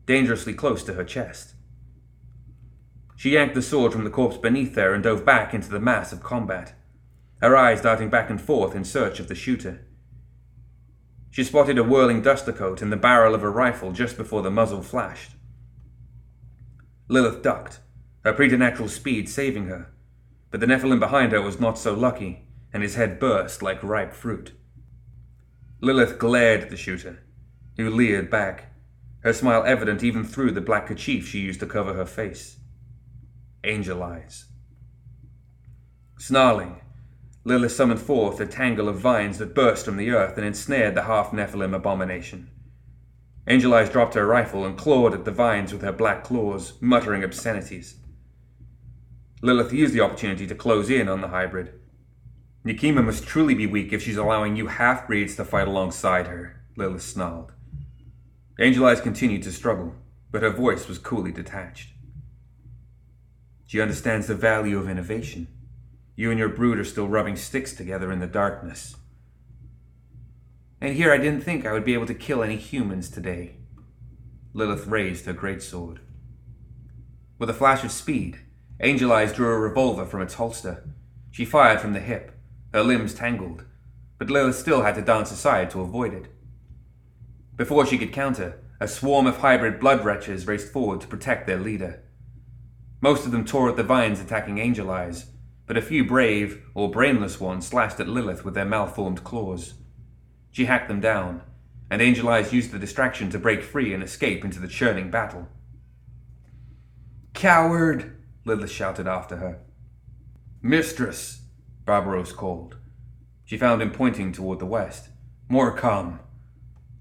dangerously 0.06 0.54
close 0.54 0.84
to 0.84 0.94
her 0.94 1.04
chest. 1.04 1.56
She 3.16 3.32
yanked 3.32 3.56
the 3.56 3.64
sword 3.64 3.94
from 3.94 4.04
the 4.04 4.12
corpse 4.12 4.38
beneath 4.38 4.76
her 4.76 4.94
and 4.94 5.04
dove 5.04 5.26
back 5.26 5.56
into 5.56 5.72
the 5.72 5.80
mass 5.80 6.14
of 6.14 6.22
combat, 6.22 6.76
her 7.42 7.58
eyes 7.58 7.82
darting 7.82 8.12
back 8.12 8.30
and 8.30 8.40
forth 8.40 8.76
in 8.76 8.84
search 8.84 9.20
of 9.20 9.28
the 9.28 9.34
shooter. 9.34 9.88
She 11.32 11.44
spotted 11.44 11.80
a 11.80 11.84
whirling 11.84 12.22
duster 12.22 12.54
coat 12.54 12.84
in 12.84 12.92
the 12.92 12.96
barrel 12.96 13.34
of 13.34 13.42
a 13.42 13.50
rifle 13.50 13.92
just 13.92 14.18
before 14.18 14.44
the 14.44 14.52
muzzle 14.52 14.84
flashed. 14.84 15.32
Lilith 17.08 17.42
ducked, 17.42 17.80
her 18.24 18.34
preternatural 18.34 18.90
speed 18.90 19.28
saving 19.30 19.68
her, 19.68 19.92
but 20.50 20.60
the 20.60 20.68
Nephilim 20.68 21.00
behind 21.00 21.32
her 21.32 21.42
was 21.42 21.60
not 21.60 21.78
so 21.78 21.94
lucky, 21.94 22.48
and 22.72 22.84
his 22.84 22.96
head 22.96 23.20
burst 23.20 23.62
like 23.62 23.84
ripe 23.84 24.14
fruit. 24.14 24.54
Lilith 25.82 26.18
glared 26.18 26.62
at 26.62 26.70
the 26.70 26.78
shooter, 26.78 27.20
who 27.78 27.90
leered 27.90 28.30
back, 28.30 28.74
her 29.22 29.34
smile 29.34 29.64
evident 29.66 30.04
even 30.04 30.24
through 30.24 30.52
the 30.52 30.62
black 30.62 30.88
kerchief 30.88 31.28
she 31.28 31.40
used 31.40 31.60
to 31.60 31.66
cover 31.66 31.94
her 31.94 32.06
face. 32.06 32.58
Angel 33.64 34.02
eyes. 34.04 34.46
Snarling, 36.20 36.82
Lilith 37.46 37.74
summoned 37.74 38.00
forth 38.00 38.40
a 38.40 38.46
tangle 38.46 38.88
of 38.88 39.00
vines 39.00 39.38
that 39.40 39.56
burst 39.56 39.86
from 39.86 39.98
the 39.98 40.12
earth 40.12 40.38
and 40.38 40.46
ensnared 40.46 40.96
the 40.96 41.04
half 41.04 41.32
Nephilim 41.32 41.76
abomination. 41.76 42.50
Angel 43.46 43.74
Eyes 43.74 43.90
dropped 43.90 44.14
her 44.14 44.26
rifle 44.26 44.66
and 44.66 44.78
clawed 44.78 45.14
at 45.14 45.26
the 45.26 45.32
vines 45.32 45.74
with 45.74 45.82
her 45.82 45.92
black 45.92 46.24
claws, 46.24 46.74
muttering 46.80 47.26
obscenities. 47.26 47.96
Lilith 49.44 49.74
used 49.74 49.94
the 49.94 50.00
opportunity 50.00 50.48
to 50.48 50.56
close 50.56 50.90
in 50.90 51.10
on 51.10 51.20
the 51.20 51.28
hybrid, 51.28 51.74
Nekima 52.66 53.04
must 53.04 53.28
truly 53.28 53.54
be 53.54 53.68
weak 53.68 53.92
if 53.92 54.02
she's 54.02 54.16
allowing 54.16 54.56
you 54.56 54.68
half 54.68 55.06
breeds 55.06 55.36
to 55.36 55.44
fight 55.44 55.68
alongside 55.68 56.28
her, 56.28 56.62
Lilith 56.78 57.02
snarled. 57.02 57.52
Angel 58.58 58.86
Eyes 58.86 59.02
continued 59.02 59.44
to 59.44 59.52
struggle, 59.52 59.96
but 60.32 60.44
her 60.44 60.50
voice 60.50 60.88
was 60.88 60.98
coolly 60.98 61.34
detached. 61.34 61.90
She 63.66 63.82
understands 63.82 64.28
the 64.28 64.36
value 64.36 64.80
of 64.80 64.88
innovation. 64.88 65.50
You 66.16 66.30
and 66.30 66.40
your 66.40 66.48
brood 66.48 66.80
are 66.80 66.86
still 66.86 67.10
rubbing 67.10 67.36
sticks 67.36 67.74
together 67.74 68.14
in 68.14 68.20
the 68.20 68.28
darkness. 68.28 68.96
And 70.80 70.96
here 70.96 71.12
I 71.12 71.18
didn't 71.18 71.42
think 71.42 71.66
I 71.66 71.74
would 71.74 71.84
be 71.84 71.96
able 71.96 72.06
to 72.06 72.14
kill 72.14 72.44
any 72.44 72.56
humans 72.56 73.10
today. 73.10 73.58
Lilith 74.54 74.88
raised 74.88 75.26
her 75.26 75.34
greatsword. 75.34 75.98
With 77.38 77.50
a 77.50 77.54
flash 77.54 77.84
of 77.84 77.92
speed, 77.92 78.40
Angel 78.80 79.12
Eyes 79.12 79.34
drew 79.34 79.48
a 79.54 79.60
revolver 79.60 80.06
from 80.06 80.22
its 80.22 80.36
holster. 80.36 80.84
She 81.32 81.46
fired 81.46 81.80
from 81.80 81.94
the 81.94 82.00
hip, 82.00 82.32
her 82.74 82.84
limbs 82.84 83.14
tangled, 83.14 83.66
but 84.18 84.30
Lilith 84.30 84.56
still 84.56 84.82
had 84.82 84.96
to 84.96 85.02
dance 85.02 85.32
aside 85.32 85.70
to 85.72 85.82
avoid 85.82 86.14
it. 86.14 86.28
Before 87.56 87.86
she 87.86 87.98
could 87.98 88.12
counter, 88.12 88.60
a 88.80 88.88
swarm 88.88 89.28
of 89.28 89.38
hybrid 89.38 89.80
blood 89.80 90.04
wretches 90.04 90.48
raced 90.48 90.72
forward 90.74 91.02
to 91.02 91.08
protect 91.08 91.46
their 91.46 91.60
leader. 91.60 92.04
Most 93.00 93.26
of 93.26 93.32
them 93.32 93.46
tore 93.46 93.70
at 93.70 93.78
the 93.78 93.84
vines 93.84 94.20
attacking 94.20 94.58
Angel 94.58 94.90
Eyes, 94.90 95.28
but 95.68 95.78
a 95.78 95.82
few 95.82 96.04
brave 96.04 96.64
or 96.74 96.90
brainless 96.90 97.40
ones 97.40 97.68
slashed 97.68 98.00
at 98.00 98.08
Lilith 98.08 98.44
with 98.44 98.54
their 98.54 98.66
malformed 98.66 99.24
claws. 99.24 99.76
She 100.52 100.66
hacked 100.66 100.88
them 100.88 101.00
down, 101.00 101.42
and 101.90 102.02
Angel 102.02 102.28
Eyes 102.28 102.54
used 102.54 102.72
the 102.72 102.80
distraction 102.80 103.30
to 103.30 103.40
break 103.40 103.62
free 103.62 103.94
and 103.94 104.02
escape 104.02 104.44
into 104.44 104.60
the 104.60 104.68
churning 104.68 105.12
battle. 105.12 105.48
Coward! 107.34 108.23
Lilith 108.46 108.72
shouted 108.72 109.08
after 109.08 109.38
her. 109.38 109.60
Mistress! 110.62 111.42
Barbaros 111.86 112.32
called. 112.32 112.78
She 113.46 113.58
found 113.58 113.82
him 113.82 113.92
pointing 113.92 114.32
toward 114.32 114.60
the 114.60 114.66
west. 114.66 115.10
More 115.50 115.76
come. 115.76 116.20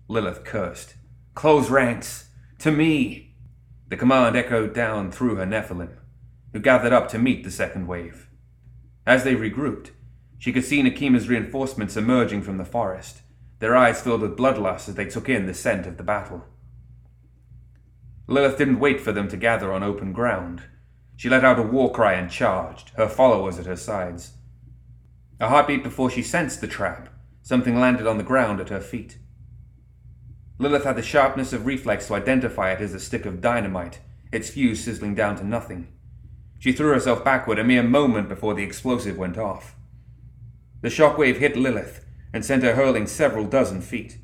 Lilith 0.09 0.45
cursed. 0.45 0.95
Close 1.35 1.71
ranks! 1.71 2.31
To 2.61 2.71
me! 2.71 3.35
The 3.89 3.97
command 3.97 4.37
echoed 4.37 4.75
down 4.75 5.11
through 5.11 5.37
her 5.37 5.47
Nephilim, 5.47 5.97
who 6.53 6.61
gathered 6.61 6.93
up 6.93 7.09
to 7.09 7.19
meet 7.19 7.45
the 7.45 7.51
second 7.51 7.87
wave. 7.87 8.29
As 9.07 9.25
they 9.25 9.35
regrouped, 9.35 9.91
she 10.39 10.53
could 10.53 10.65
see 10.65 10.83
Nekima's 10.83 11.29
reinforcements 11.29 11.97
emerging 11.97 12.43
from 12.43 12.59
the 12.59 12.65
forest, 12.65 13.23
their 13.59 13.77
eyes 13.77 14.01
filled 14.01 14.23
with 14.23 14.37
bloodlust 14.37 14.89
as 14.89 14.97
they 14.97 15.05
took 15.05 15.29
in 15.29 15.47
the 15.47 15.55
scent 15.55 15.87
of 15.87 15.97
the 15.97 16.03
battle. 16.03 16.45
Lilith 18.27 18.59
didn't 18.59 18.81
wait 18.81 19.01
for 19.01 19.13
them 19.13 19.29
to 19.29 19.37
gather 19.37 19.73
on 19.73 19.83
open 19.83 20.13
ground. 20.13 20.63
She 21.17 21.29
let 21.29 21.45
out 21.45 21.59
a 21.59 21.63
war 21.63 21.93
cry 21.93 22.15
and 22.15 22.31
charged, 22.31 22.91
her 22.97 23.09
followers 23.09 23.59
at 23.59 23.67
her 23.67 23.77
sides. 23.77 24.33
A 25.41 25.49
heartbeat 25.49 25.83
before 25.83 26.11
she 26.11 26.23
sensed 26.23 26.61
the 26.61 26.69
trap, 26.69 27.09
something 27.43 27.79
landed 27.79 28.07
on 28.07 28.19
the 28.19 28.25
ground 28.25 28.61
at 28.61 28.69
her 28.69 28.81
feet. 28.81 29.19
Lilith 30.59 30.85
had 30.85 30.97
the 30.97 31.03
sharpness 31.03 31.53
of 31.53 31.67
reflex 31.67 32.07
to 32.07 32.15
identify 32.15 32.71
it 32.73 32.81
as 32.81 32.95
a 32.95 33.01
stick 33.01 33.27
of 33.27 33.41
dynamite, 33.41 34.01
its 34.31 34.51
fuse 34.51 34.85
sizzling 34.85 35.15
down 35.15 35.37
to 35.37 35.45
nothing. 35.45 35.89
She 36.59 36.73
threw 36.73 36.93
herself 36.93 37.25
backward 37.25 37.59
a 37.59 37.65
mere 37.65 37.83
moment 37.83 38.29
before 38.29 38.55
the 38.55 38.63
explosive 38.63 39.19
went 39.19 39.37
off. 39.37 39.75
The 40.81 40.89
shockwave 40.89 41.39
hit 41.39 41.57
Lilith 41.57 42.05
and 42.33 42.45
sent 42.45 42.63
her 42.63 42.75
hurling 42.75 43.07
several 43.07 43.45
dozen 43.45 43.81
feet. 43.81 44.19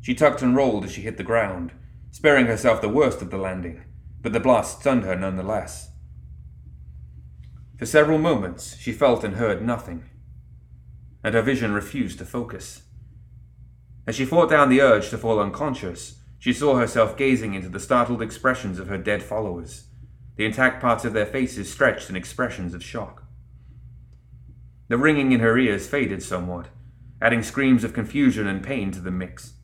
She 0.00 0.14
tucked 0.14 0.42
and 0.42 0.56
rolled 0.56 0.84
as 0.84 0.92
she 0.92 1.02
hit 1.02 1.18
the 1.18 1.22
ground, 1.22 1.72
sparing 2.10 2.46
herself 2.46 2.80
the 2.80 2.88
worst 2.88 3.20
of 3.20 3.30
the 3.30 3.36
landing, 3.36 3.82
but 4.22 4.32
the 4.32 4.40
blast 4.40 4.80
stunned 4.80 5.04
her 5.04 5.16
nonetheless. 5.16 5.90
For 7.84 7.90
several 7.90 8.16
moments 8.16 8.78
she 8.78 8.92
felt 8.92 9.24
and 9.24 9.36
heard 9.36 9.60
nothing 9.60 10.04
and 11.22 11.34
her 11.34 11.42
vision 11.42 11.74
refused 11.74 12.16
to 12.16 12.24
focus. 12.24 12.84
As 14.06 14.16
she 14.16 14.24
fought 14.24 14.48
down 14.48 14.70
the 14.70 14.80
urge 14.80 15.10
to 15.10 15.18
fall 15.18 15.38
unconscious, 15.38 16.18
she 16.38 16.54
saw 16.54 16.76
herself 16.76 17.14
gazing 17.18 17.52
into 17.52 17.68
the 17.68 17.78
startled 17.78 18.22
expressions 18.22 18.78
of 18.78 18.88
her 18.88 18.96
dead 18.96 19.22
followers, 19.22 19.88
the 20.36 20.46
intact 20.46 20.80
parts 20.80 21.04
of 21.04 21.12
their 21.12 21.26
faces 21.26 21.70
stretched 21.70 22.08
in 22.08 22.16
expressions 22.16 22.72
of 22.72 22.82
shock. 22.82 23.24
The 24.88 24.96
ringing 24.96 25.32
in 25.32 25.40
her 25.40 25.58
ears 25.58 25.86
faded 25.86 26.22
somewhat, 26.22 26.68
adding 27.20 27.42
screams 27.42 27.84
of 27.84 27.92
confusion 27.92 28.46
and 28.46 28.64
pain 28.64 28.92
to 28.92 29.00
the 29.00 29.10
mix. 29.10 29.58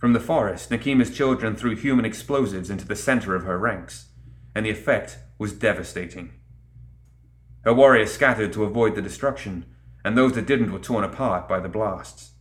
From 0.00 0.12
the 0.12 0.18
forest, 0.18 0.72
Nekima's 0.72 1.16
children 1.16 1.54
threw 1.54 1.76
human 1.76 2.04
explosives 2.04 2.68
into 2.68 2.88
the 2.88 2.96
center 2.96 3.36
of 3.36 3.44
her 3.44 3.60
ranks, 3.60 4.08
and 4.56 4.66
the 4.66 4.70
effect 4.70 5.18
was 5.38 5.52
devastating. 5.52 6.32
Her 7.64 7.72
warriors 7.72 8.12
scattered 8.12 8.52
to 8.52 8.64
avoid 8.64 8.94
the 8.94 9.02
destruction, 9.02 9.66
and 10.04 10.16
those 10.16 10.32
that 10.32 10.46
didn't 10.46 10.72
were 10.72 10.78
torn 10.78 11.04
apart 11.04 11.48
by 11.48 11.60
the 11.60 11.68
blasts. 11.68 12.32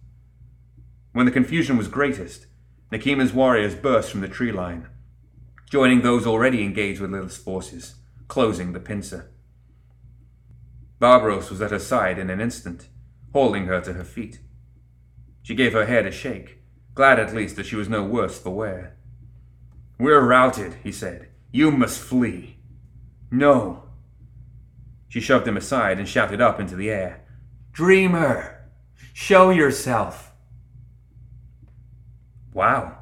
When 1.13 1.25
the 1.25 1.31
confusion 1.31 1.77
was 1.77 1.87
greatest, 1.87 2.47
Nekima's 2.91 3.33
warriors 3.33 3.75
burst 3.75 4.11
from 4.11 4.21
the 4.21 4.27
tree 4.27 4.51
line, 4.51 4.87
joining 5.69 6.01
those 6.01 6.25
already 6.25 6.63
engaged 6.63 6.99
with 6.99 7.11
Lilith's 7.11 7.37
forces, 7.37 7.95
closing 8.27 8.73
the 8.73 8.79
pincer. 8.79 9.31
Barbaros 10.99 11.49
was 11.49 11.61
at 11.61 11.71
her 11.71 11.79
side 11.79 12.19
in 12.19 12.29
an 12.29 12.41
instant, 12.41 12.87
hauling 13.33 13.65
her 13.65 13.81
to 13.81 13.93
her 13.93 14.03
feet. 14.03 14.39
She 15.41 15.55
gave 15.55 15.73
her 15.73 15.85
head 15.85 16.05
a 16.05 16.11
shake, 16.11 16.59
glad 16.93 17.19
at 17.19 17.33
least 17.33 17.55
that 17.55 17.65
she 17.65 17.75
was 17.75 17.89
no 17.89 18.03
worse 18.03 18.37
for 18.39 18.51
wear. 18.51 18.97
We're 19.99 20.25
routed, 20.25 20.75
he 20.83 20.91
said. 20.91 21.29
You 21.51 21.71
must 21.71 21.99
flee. 21.99 22.57
No. 23.29 23.83
She 25.11 25.19
shoved 25.19 25.45
him 25.45 25.57
aside 25.57 25.99
and 25.99 26.07
shouted 26.07 26.39
up 26.39 26.57
into 26.57 26.77
the 26.77 26.89
air. 26.89 27.25
Dreamer, 27.73 28.69
show 29.11 29.49
yourself. 29.49 30.31
Wow. 32.53 32.97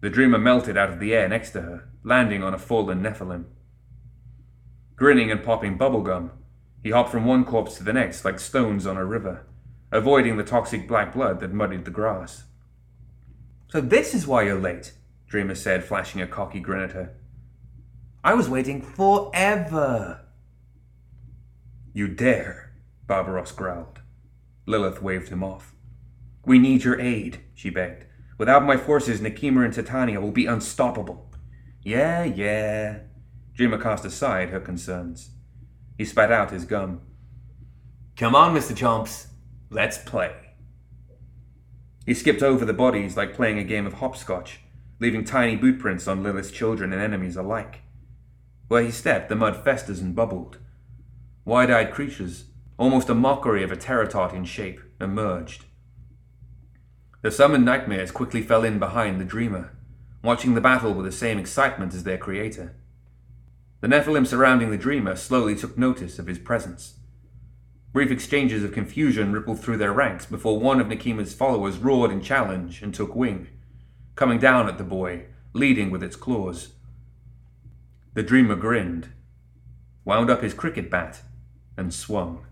The 0.00 0.08
dreamer 0.08 0.38
melted 0.38 0.78
out 0.78 0.88
of 0.88 0.98
the 0.98 1.12
air 1.12 1.28
next 1.28 1.50
to 1.50 1.60
her, 1.60 1.90
landing 2.02 2.42
on 2.42 2.54
a 2.54 2.58
fallen 2.58 3.02
Nephilim. 3.02 3.44
Grinning 4.94 5.30
and 5.30 5.44
popping 5.44 5.76
bubblegum, 5.76 6.30
he 6.82 6.92
hopped 6.92 7.10
from 7.10 7.26
one 7.26 7.44
corpse 7.44 7.76
to 7.76 7.84
the 7.84 7.92
next 7.92 8.24
like 8.24 8.40
stones 8.40 8.86
on 8.86 8.96
a 8.96 9.04
river, 9.04 9.44
avoiding 9.92 10.38
the 10.38 10.44
toxic 10.44 10.88
black 10.88 11.12
blood 11.12 11.40
that 11.40 11.52
muddied 11.52 11.84
the 11.84 11.90
grass. 11.90 12.44
So 13.68 13.82
this 13.82 14.14
is 14.14 14.26
why 14.26 14.44
you're 14.44 14.58
late, 14.58 14.94
Dreamer 15.28 15.56
said, 15.56 15.84
flashing 15.84 16.22
a 16.22 16.26
cocky 16.26 16.60
grin 16.60 16.84
at 16.84 16.92
her. 16.92 17.16
I 18.24 18.32
was 18.32 18.48
waiting 18.48 18.80
forever. 18.80 20.22
You 21.96 22.08
dare, 22.08 22.74
Barbaros 23.06 23.52
growled. 23.52 24.02
Lilith 24.66 25.00
waved 25.00 25.30
him 25.30 25.42
off. 25.42 25.74
We 26.44 26.58
need 26.58 26.84
your 26.84 27.00
aid, 27.00 27.40
she 27.54 27.70
begged. 27.70 28.04
Without 28.36 28.66
my 28.66 28.76
forces, 28.76 29.22
Nekima 29.22 29.64
and 29.64 29.72
Titania 29.72 30.20
will 30.20 30.30
be 30.30 30.44
unstoppable. 30.44 31.32
Yeah, 31.80 32.22
yeah. 32.22 32.98
Dreamer 33.54 33.78
cast 33.78 34.04
aside 34.04 34.50
her 34.50 34.60
concerns. 34.60 35.30
He 35.96 36.04
spat 36.04 36.30
out 36.30 36.50
his 36.50 36.66
gum. 36.66 37.00
Come 38.14 38.34
on, 38.34 38.54
Mr. 38.54 38.76
Chomps. 38.76 39.28
Let's 39.70 39.96
play. 39.96 40.34
He 42.04 42.12
skipped 42.12 42.42
over 42.42 42.66
the 42.66 42.74
bodies 42.74 43.16
like 43.16 43.32
playing 43.32 43.58
a 43.58 43.64
game 43.64 43.86
of 43.86 43.94
hopscotch, 43.94 44.60
leaving 45.00 45.24
tiny 45.24 45.56
bootprints 45.56 46.06
on 46.06 46.22
Lilith's 46.22 46.50
children 46.50 46.92
and 46.92 47.00
enemies 47.00 47.38
alike. 47.38 47.80
Where 48.68 48.82
he 48.82 48.90
stepped, 48.90 49.30
the 49.30 49.34
mud 49.34 49.64
festers 49.64 50.00
and 50.00 50.14
bubbled. 50.14 50.58
Wide 51.46 51.70
eyed 51.70 51.92
creatures, 51.92 52.46
almost 52.76 53.08
a 53.08 53.14
mockery 53.14 53.62
of 53.62 53.70
a 53.70 53.76
Terror 53.76 54.08
Tot 54.08 54.34
in 54.34 54.44
shape, 54.44 54.80
emerged. 55.00 55.64
The 57.22 57.30
summoned 57.30 57.64
nightmares 57.64 58.10
quickly 58.10 58.42
fell 58.42 58.64
in 58.64 58.80
behind 58.80 59.20
the 59.20 59.24
dreamer, 59.24 59.70
watching 60.24 60.54
the 60.54 60.60
battle 60.60 60.92
with 60.92 61.06
the 61.06 61.12
same 61.12 61.38
excitement 61.38 61.94
as 61.94 62.02
their 62.02 62.18
creator. 62.18 62.74
The 63.80 63.86
Nephilim 63.86 64.26
surrounding 64.26 64.72
the 64.72 64.76
dreamer 64.76 65.14
slowly 65.14 65.54
took 65.54 65.78
notice 65.78 66.18
of 66.18 66.26
his 66.26 66.40
presence. 66.40 66.94
Brief 67.92 68.10
exchanges 68.10 68.64
of 68.64 68.72
confusion 68.72 69.30
rippled 69.30 69.60
through 69.60 69.76
their 69.76 69.92
ranks 69.92 70.26
before 70.26 70.58
one 70.58 70.80
of 70.80 70.88
Nekima's 70.88 71.32
followers 71.32 71.78
roared 71.78 72.10
in 72.10 72.22
challenge 72.22 72.82
and 72.82 72.92
took 72.92 73.14
wing, 73.14 73.46
coming 74.16 74.40
down 74.40 74.68
at 74.68 74.78
the 74.78 74.84
boy, 74.84 75.26
leading 75.52 75.92
with 75.92 76.02
its 76.02 76.16
claws. 76.16 76.72
The 78.14 78.24
dreamer 78.24 78.56
grinned, 78.56 79.10
wound 80.04 80.28
up 80.28 80.42
his 80.42 80.52
cricket 80.52 80.90
bat, 80.90 81.22
and 81.76 81.92
swung. 81.92 82.46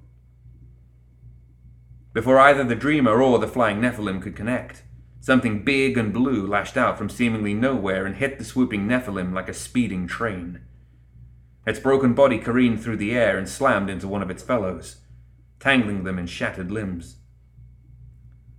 Before 2.12 2.38
either 2.38 2.62
the 2.62 2.76
dreamer 2.76 3.20
or 3.20 3.38
the 3.38 3.48
flying 3.48 3.80
Nephilim 3.80 4.22
could 4.22 4.36
connect, 4.36 4.84
something 5.20 5.64
big 5.64 5.98
and 5.98 6.12
blue 6.12 6.46
lashed 6.46 6.76
out 6.76 6.96
from 6.96 7.08
seemingly 7.08 7.54
nowhere 7.54 8.06
and 8.06 8.16
hit 8.16 8.38
the 8.38 8.44
swooping 8.44 8.86
Nephilim 8.86 9.32
like 9.32 9.48
a 9.48 9.54
speeding 9.54 10.06
train. 10.06 10.60
Its 11.66 11.80
broken 11.80 12.14
body 12.14 12.38
careened 12.38 12.82
through 12.82 12.98
the 12.98 13.12
air 13.12 13.38
and 13.38 13.48
slammed 13.48 13.90
into 13.90 14.06
one 14.06 14.22
of 14.22 14.30
its 14.30 14.42
fellows, 14.42 14.98
tangling 15.58 16.04
them 16.04 16.18
in 16.18 16.26
shattered 16.26 16.70
limbs. 16.70 17.16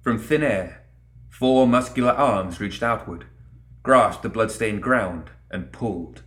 From 0.01 0.17
thin 0.17 0.43
air, 0.43 0.85
four 1.29 1.67
muscular 1.67 2.11
arms 2.11 2.59
reached 2.59 2.81
outward, 2.81 3.25
grasped 3.83 4.23
the 4.23 4.29
blood-stained 4.29 4.81
ground, 4.81 5.29
and 5.51 5.71
pulled. 5.71 6.23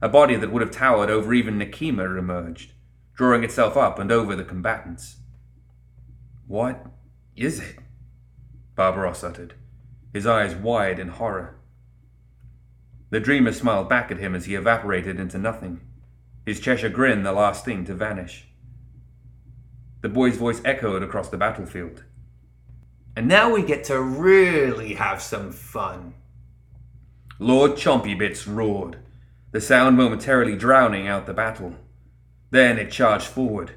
A 0.00 0.08
body 0.08 0.36
that 0.36 0.52
would 0.52 0.62
have 0.62 0.70
towered 0.70 1.10
over 1.10 1.34
even 1.34 1.58
Nekima 1.58 2.18
emerged, 2.18 2.72
drawing 3.14 3.42
itself 3.42 3.76
up 3.76 3.98
and 3.98 4.12
over 4.12 4.36
the 4.36 4.44
combatants. 4.44 5.16
What 6.46 6.86
is 7.36 7.60
it? 7.60 7.78
Barbaros 8.76 9.24
uttered, 9.24 9.54
his 10.12 10.26
eyes 10.26 10.54
wide 10.54 10.98
in 10.98 11.08
horror. 11.08 11.56
The 13.10 13.20
dreamer 13.20 13.52
smiled 13.52 13.88
back 13.88 14.10
at 14.10 14.18
him 14.18 14.34
as 14.34 14.44
he 14.44 14.54
evaporated 14.54 15.18
into 15.18 15.38
nothing, 15.38 15.80
his 16.46 16.60
Cheshire 16.60 16.88
grin 16.88 17.24
the 17.24 17.32
last 17.32 17.64
thing 17.64 17.84
to 17.86 17.94
vanish. 17.94 18.46
The 20.00 20.08
boy's 20.08 20.36
voice 20.36 20.62
echoed 20.64 21.02
across 21.02 21.28
the 21.28 21.36
battlefield. 21.36 22.04
And 23.16 23.26
now 23.26 23.52
we 23.52 23.62
get 23.62 23.82
to 23.84 24.00
really 24.00 24.94
have 24.94 25.20
some 25.20 25.50
fun. 25.50 26.14
Lord 27.40 27.72
Chompybits 27.72 28.46
roared, 28.46 28.98
the 29.50 29.60
sound 29.60 29.96
momentarily 29.96 30.56
drowning 30.56 31.08
out 31.08 31.26
the 31.26 31.32
battle. 31.32 31.74
Then 32.50 32.78
it 32.78 32.90
charged 32.90 33.26
forward, 33.26 33.72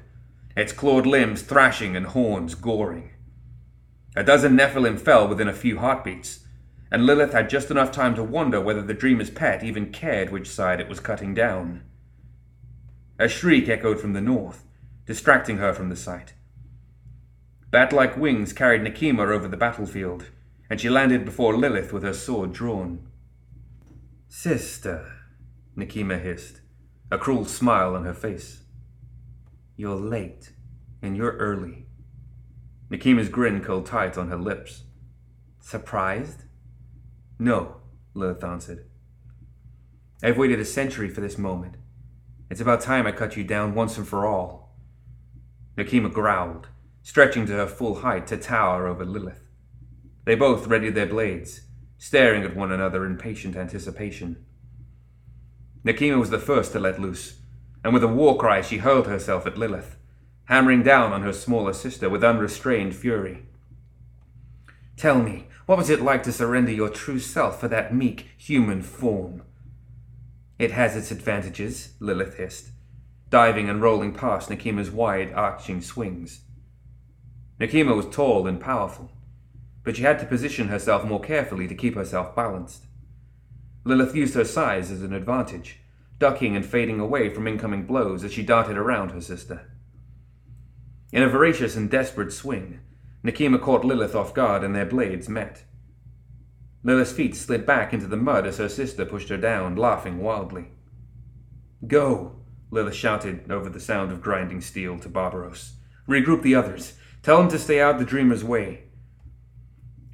its 0.56 0.72
clawed 0.72 1.06
limbs 1.06 1.42
thrashing 1.42 1.96
and 1.96 2.06
horns 2.06 2.54
goring. 2.54 3.10
A 4.14 4.22
dozen 4.22 4.56
Nephilim 4.56 4.98
fell 5.00 5.26
within 5.26 5.48
a 5.48 5.54
few 5.54 5.78
heartbeats, 5.78 6.40
and 6.90 7.06
Lilith 7.06 7.32
had 7.32 7.48
just 7.48 7.70
enough 7.70 7.90
time 7.90 8.14
to 8.14 8.22
wonder 8.22 8.60
whether 8.60 8.82
the 8.82 8.92
dreamer's 8.92 9.30
pet 9.30 9.64
even 9.64 9.90
cared 9.90 10.30
which 10.30 10.50
side 10.50 10.80
it 10.80 10.88
was 10.88 11.00
cutting 11.00 11.32
down. 11.32 11.82
A 13.18 13.28
shriek 13.28 13.68
echoed 13.68 13.98
from 13.98 14.12
the 14.12 14.20
north, 14.20 14.64
distracting 15.06 15.56
her 15.56 15.72
from 15.72 15.88
the 15.88 15.96
sight. 15.96 16.34
Bat 17.70 17.94
like 17.94 18.18
wings 18.18 18.52
carried 18.52 18.82
Nekima 18.82 19.26
over 19.32 19.48
the 19.48 19.56
battlefield, 19.56 20.26
and 20.68 20.78
she 20.78 20.90
landed 20.90 21.24
before 21.24 21.56
Lilith 21.56 21.94
with 21.94 22.02
her 22.02 22.12
sword 22.12 22.52
drawn. 22.52 23.06
Sister, 24.28 25.21
Nekima 25.76 26.20
hissed, 26.20 26.60
a 27.10 27.18
cruel 27.18 27.44
smile 27.44 27.94
on 27.94 28.04
her 28.04 28.14
face. 28.14 28.62
You're 29.76 29.96
late, 29.96 30.52
and 31.00 31.16
you're 31.16 31.36
early. 31.38 31.86
Nekima's 32.90 33.30
grin 33.30 33.62
curled 33.62 33.86
tight 33.86 34.18
on 34.18 34.28
her 34.28 34.36
lips. 34.36 34.84
Surprised? 35.60 36.44
No, 37.38 37.76
Lilith 38.14 38.44
answered. 38.44 38.84
I've 40.22 40.36
waited 40.36 40.60
a 40.60 40.64
century 40.64 41.08
for 41.08 41.22
this 41.22 41.38
moment. 41.38 41.76
It's 42.50 42.60
about 42.60 42.82
time 42.82 43.06
I 43.06 43.12
cut 43.12 43.36
you 43.36 43.44
down 43.44 43.74
once 43.74 43.96
and 43.96 44.06
for 44.06 44.26
all. 44.26 44.76
Nekima 45.78 46.12
growled, 46.12 46.68
stretching 47.02 47.46
to 47.46 47.54
her 47.54 47.66
full 47.66 47.96
height 47.96 48.26
to 48.26 48.36
tower 48.36 48.86
over 48.86 49.06
Lilith. 49.06 49.48
They 50.24 50.34
both 50.34 50.66
readied 50.66 50.94
their 50.94 51.06
blades, 51.06 51.62
staring 51.96 52.42
at 52.42 52.54
one 52.54 52.70
another 52.70 53.06
in 53.06 53.16
patient 53.16 53.56
anticipation. 53.56 54.44
Nekima 55.84 56.18
was 56.18 56.30
the 56.30 56.38
first 56.38 56.72
to 56.72 56.80
let 56.80 57.00
loose, 57.00 57.40
and 57.82 57.92
with 57.92 58.04
a 58.04 58.08
war 58.08 58.38
cry 58.38 58.60
she 58.60 58.78
hurled 58.78 59.06
herself 59.06 59.46
at 59.46 59.58
Lilith, 59.58 59.96
hammering 60.44 60.82
down 60.82 61.12
on 61.12 61.22
her 61.22 61.32
smaller 61.32 61.72
sister 61.72 62.08
with 62.08 62.22
unrestrained 62.22 62.94
fury. 62.94 63.46
Tell 64.96 65.20
me, 65.20 65.48
what 65.66 65.78
was 65.78 65.90
it 65.90 66.02
like 66.02 66.22
to 66.24 66.32
surrender 66.32 66.70
your 66.70 66.88
true 66.88 67.18
self 67.18 67.60
for 67.60 67.68
that 67.68 67.94
meek 67.94 68.28
human 68.36 68.82
form? 68.82 69.42
It 70.58 70.70
has 70.72 70.94
its 70.94 71.10
advantages, 71.10 71.94
Lilith 71.98 72.36
hissed, 72.36 72.70
diving 73.30 73.68
and 73.68 73.82
rolling 73.82 74.12
past 74.12 74.50
Nekima's 74.50 74.90
wide, 74.90 75.32
arching 75.32 75.80
swings. 75.80 76.42
Nekima 77.58 77.96
was 77.96 78.06
tall 78.06 78.46
and 78.46 78.60
powerful, 78.60 79.10
but 79.82 79.96
she 79.96 80.02
had 80.02 80.18
to 80.20 80.26
position 80.26 80.68
herself 80.68 81.04
more 81.04 81.20
carefully 81.20 81.66
to 81.66 81.74
keep 81.74 81.94
herself 81.94 82.36
balanced. 82.36 82.84
Lilith 83.84 84.14
used 84.14 84.34
her 84.34 84.44
size 84.44 84.90
as 84.90 85.02
an 85.02 85.12
advantage, 85.12 85.80
ducking 86.18 86.54
and 86.54 86.64
fading 86.64 87.00
away 87.00 87.28
from 87.28 87.48
incoming 87.48 87.84
blows 87.84 88.22
as 88.22 88.32
she 88.32 88.42
darted 88.42 88.76
around 88.76 89.10
her 89.10 89.20
sister. 89.20 89.68
In 91.12 91.22
a 91.22 91.28
voracious 91.28 91.76
and 91.76 91.90
desperate 91.90 92.32
swing, 92.32 92.80
Nekima 93.24 93.60
caught 93.60 93.84
Lilith 93.84 94.14
off 94.14 94.34
guard 94.34 94.64
and 94.64 94.74
their 94.74 94.86
blades 94.86 95.28
met. 95.28 95.64
Lilith's 96.84 97.12
feet 97.12 97.36
slid 97.36 97.64
back 97.64 97.92
into 97.92 98.06
the 98.06 98.16
mud 98.16 98.46
as 98.46 98.58
her 98.58 98.68
sister 98.68 99.04
pushed 99.04 99.28
her 99.28 99.36
down, 99.36 99.76
laughing 99.76 100.18
wildly. 100.18 100.72
Go, 101.86 102.36
Lilith 102.70 102.94
shouted 102.94 103.50
over 103.50 103.68
the 103.68 103.78
sound 103.78 104.10
of 104.10 104.22
grinding 104.22 104.60
steel 104.60 104.98
to 104.98 105.08
Barbaros. 105.08 105.74
Regroup 106.08 106.42
the 106.42 106.54
others. 106.54 106.94
Tell 107.22 107.38
them 107.38 107.48
to 107.50 107.58
stay 107.58 107.80
out 107.80 107.98
the 107.98 108.04
dreamer's 108.04 108.42
way. 108.42 108.84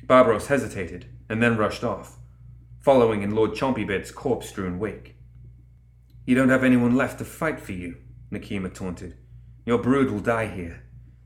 Barbaros 0.05 0.49
hesitated 0.49 1.07
and 1.29 1.43
then 1.43 1.57
rushed 1.57 1.85
off, 1.85 2.18
following 2.81 3.23
in 3.23 3.35
Lord 3.35 3.53
Chompybit's 3.53 4.11
corpse 4.11 4.49
strewn 4.49 4.79
wake. 4.79 5.17
You 6.27 6.35
don't 6.35 6.51
have 6.51 6.65
anyone 6.65 6.97
left 6.97 7.19
to 7.19 7.25
fight 7.25 7.61
for 7.61 7.73
you, 7.73 7.97
Nekima 8.31 8.73
taunted. 8.73 9.17
Your 9.65 9.79
brood 9.79 10.11
will 10.11 10.21
die 10.21 10.47
here, 10.47 10.85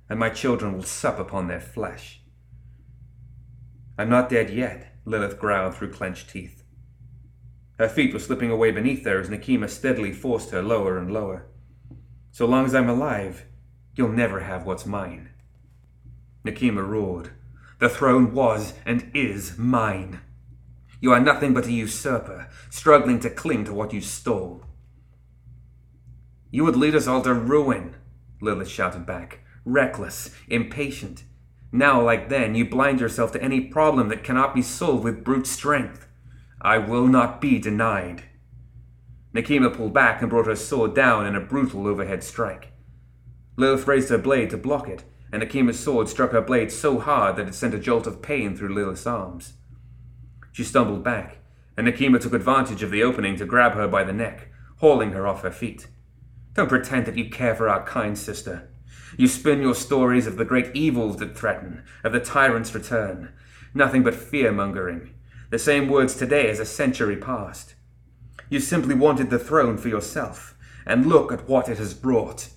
and 0.08 0.18
my 0.18 0.30
children 0.30 0.74
will 0.74 0.82
sup 0.82 1.18
upon 1.18 1.48
their 1.48 1.60
flesh. 1.60 2.22
I'm 3.98 4.08
not 4.08 4.28
dead 4.28 4.50
yet, 4.50 4.94
Lilith 5.04 5.38
growled 5.38 5.74
through 5.74 5.92
clenched 5.92 6.30
teeth. 6.30 6.62
Her 7.78 7.88
feet 7.88 8.12
were 8.12 8.18
slipping 8.18 8.50
away 8.50 8.70
beneath 8.70 9.04
her 9.04 9.20
as 9.20 9.28
Nekima 9.28 9.68
steadily 9.68 10.12
forced 10.12 10.50
her 10.50 10.62
lower 10.62 10.98
and 10.98 11.12
lower. 11.12 11.46
So 12.30 12.46
long 12.46 12.64
as 12.64 12.74
I'm 12.74 12.88
alive, 12.88 13.44
you'll 13.94 14.08
never 14.08 14.40
have 14.40 14.64
what's 14.64 14.86
mine. 14.86 15.30
Nekima 16.44 16.86
roared. 16.86 17.30
The 17.78 17.88
throne 17.88 18.32
was 18.32 18.74
and 18.86 19.10
is 19.14 19.58
mine. 19.58 20.20
You 21.02 21.12
are 21.12 21.18
nothing 21.18 21.52
but 21.52 21.66
a 21.66 21.72
usurper, 21.72 22.46
struggling 22.70 23.18
to 23.20 23.28
cling 23.28 23.64
to 23.64 23.74
what 23.74 23.92
you 23.92 24.00
stole. 24.00 24.62
You 26.52 26.62
would 26.62 26.76
lead 26.76 26.94
us 26.94 27.08
all 27.08 27.22
to 27.22 27.34
ruin, 27.34 27.96
Lilith 28.40 28.68
shouted 28.68 29.04
back, 29.04 29.40
reckless, 29.64 30.30
impatient. 30.46 31.24
Now, 31.72 32.00
like 32.00 32.28
then, 32.28 32.54
you 32.54 32.70
blind 32.70 33.00
yourself 33.00 33.32
to 33.32 33.42
any 33.42 33.62
problem 33.62 34.10
that 34.10 34.22
cannot 34.22 34.54
be 34.54 34.62
solved 34.62 35.02
with 35.02 35.24
brute 35.24 35.48
strength. 35.48 36.06
I 36.60 36.78
will 36.78 37.08
not 37.08 37.40
be 37.40 37.58
denied. 37.58 38.22
Nekima 39.34 39.74
pulled 39.74 39.92
back 39.92 40.20
and 40.20 40.30
brought 40.30 40.46
her 40.46 40.54
sword 40.54 40.94
down 40.94 41.26
in 41.26 41.34
a 41.34 41.40
brutal 41.40 41.88
overhead 41.88 42.22
strike. 42.22 42.68
Lilith 43.56 43.88
raised 43.88 44.10
her 44.10 44.18
blade 44.18 44.50
to 44.50 44.56
block 44.56 44.88
it, 44.88 45.02
and 45.32 45.42
Nekima's 45.42 45.80
sword 45.80 46.08
struck 46.08 46.30
her 46.30 46.40
blade 46.40 46.70
so 46.70 47.00
hard 47.00 47.34
that 47.34 47.48
it 47.48 47.56
sent 47.56 47.74
a 47.74 47.80
jolt 47.80 48.06
of 48.06 48.22
pain 48.22 48.54
through 48.54 48.72
Lilith's 48.72 49.04
arms. 49.04 49.54
She 50.52 50.64
stumbled 50.64 51.02
back, 51.02 51.38
and 51.76 51.86
Nekima 51.86 52.20
took 52.20 52.34
advantage 52.34 52.82
of 52.82 52.90
the 52.90 53.02
opening 53.02 53.36
to 53.36 53.46
grab 53.46 53.72
her 53.72 53.88
by 53.88 54.04
the 54.04 54.12
neck, 54.12 54.48
hauling 54.76 55.12
her 55.12 55.26
off 55.26 55.42
her 55.42 55.50
feet. 55.50 55.88
Don't 56.54 56.68
pretend 56.68 57.06
that 57.06 57.16
you 57.16 57.30
care 57.30 57.54
for 57.54 57.68
our 57.68 57.84
kind 57.84 58.16
sister. 58.16 58.68
You 59.16 59.26
spin 59.26 59.62
your 59.62 59.74
stories 59.74 60.26
of 60.26 60.36
the 60.36 60.44
great 60.44 60.74
evils 60.74 61.16
that 61.16 61.36
threaten, 61.36 61.82
of 62.04 62.12
the 62.12 62.20
tyrant's 62.20 62.74
return. 62.74 63.32
Nothing 63.74 64.02
but 64.02 64.14
fear 64.14 64.52
mongering. 64.52 65.14
The 65.50 65.58
same 65.58 65.88
words 65.88 66.14
today 66.14 66.50
as 66.50 66.60
a 66.60 66.66
century 66.66 67.16
past. 67.16 67.74
You 68.50 68.60
simply 68.60 68.94
wanted 68.94 69.30
the 69.30 69.38
throne 69.38 69.78
for 69.78 69.88
yourself, 69.88 70.54
and 70.84 71.06
look 71.06 71.32
at 71.32 71.48
what 71.48 71.68
it 71.68 71.78
has 71.78 71.94
brought. 71.94 72.50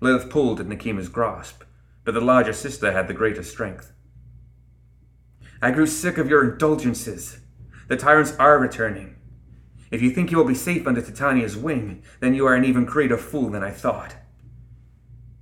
Lilith 0.00 0.30
pulled 0.30 0.60
at 0.60 0.66
Nekima's 0.66 1.08
grasp, 1.08 1.62
but 2.04 2.14
the 2.14 2.20
larger 2.20 2.52
sister 2.52 2.92
had 2.92 3.08
the 3.08 3.14
greater 3.14 3.42
strength. 3.42 3.92
I 5.62 5.70
grew 5.70 5.86
sick 5.86 6.18
of 6.18 6.28
your 6.28 6.52
indulgences. 6.52 7.38
The 7.88 7.96
tyrants 7.96 8.36
are 8.38 8.58
returning. 8.58 9.16
If 9.90 10.02
you 10.02 10.10
think 10.10 10.30
you 10.30 10.36
will 10.36 10.44
be 10.44 10.54
safe 10.54 10.86
under 10.86 11.00
Titania's 11.00 11.56
wing, 11.56 12.02
then 12.20 12.34
you 12.34 12.46
are 12.46 12.54
an 12.54 12.64
even 12.64 12.84
greater 12.84 13.16
fool 13.16 13.50
than 13.50 13.62
I 13.62 13.70
thought. 13.70 14.16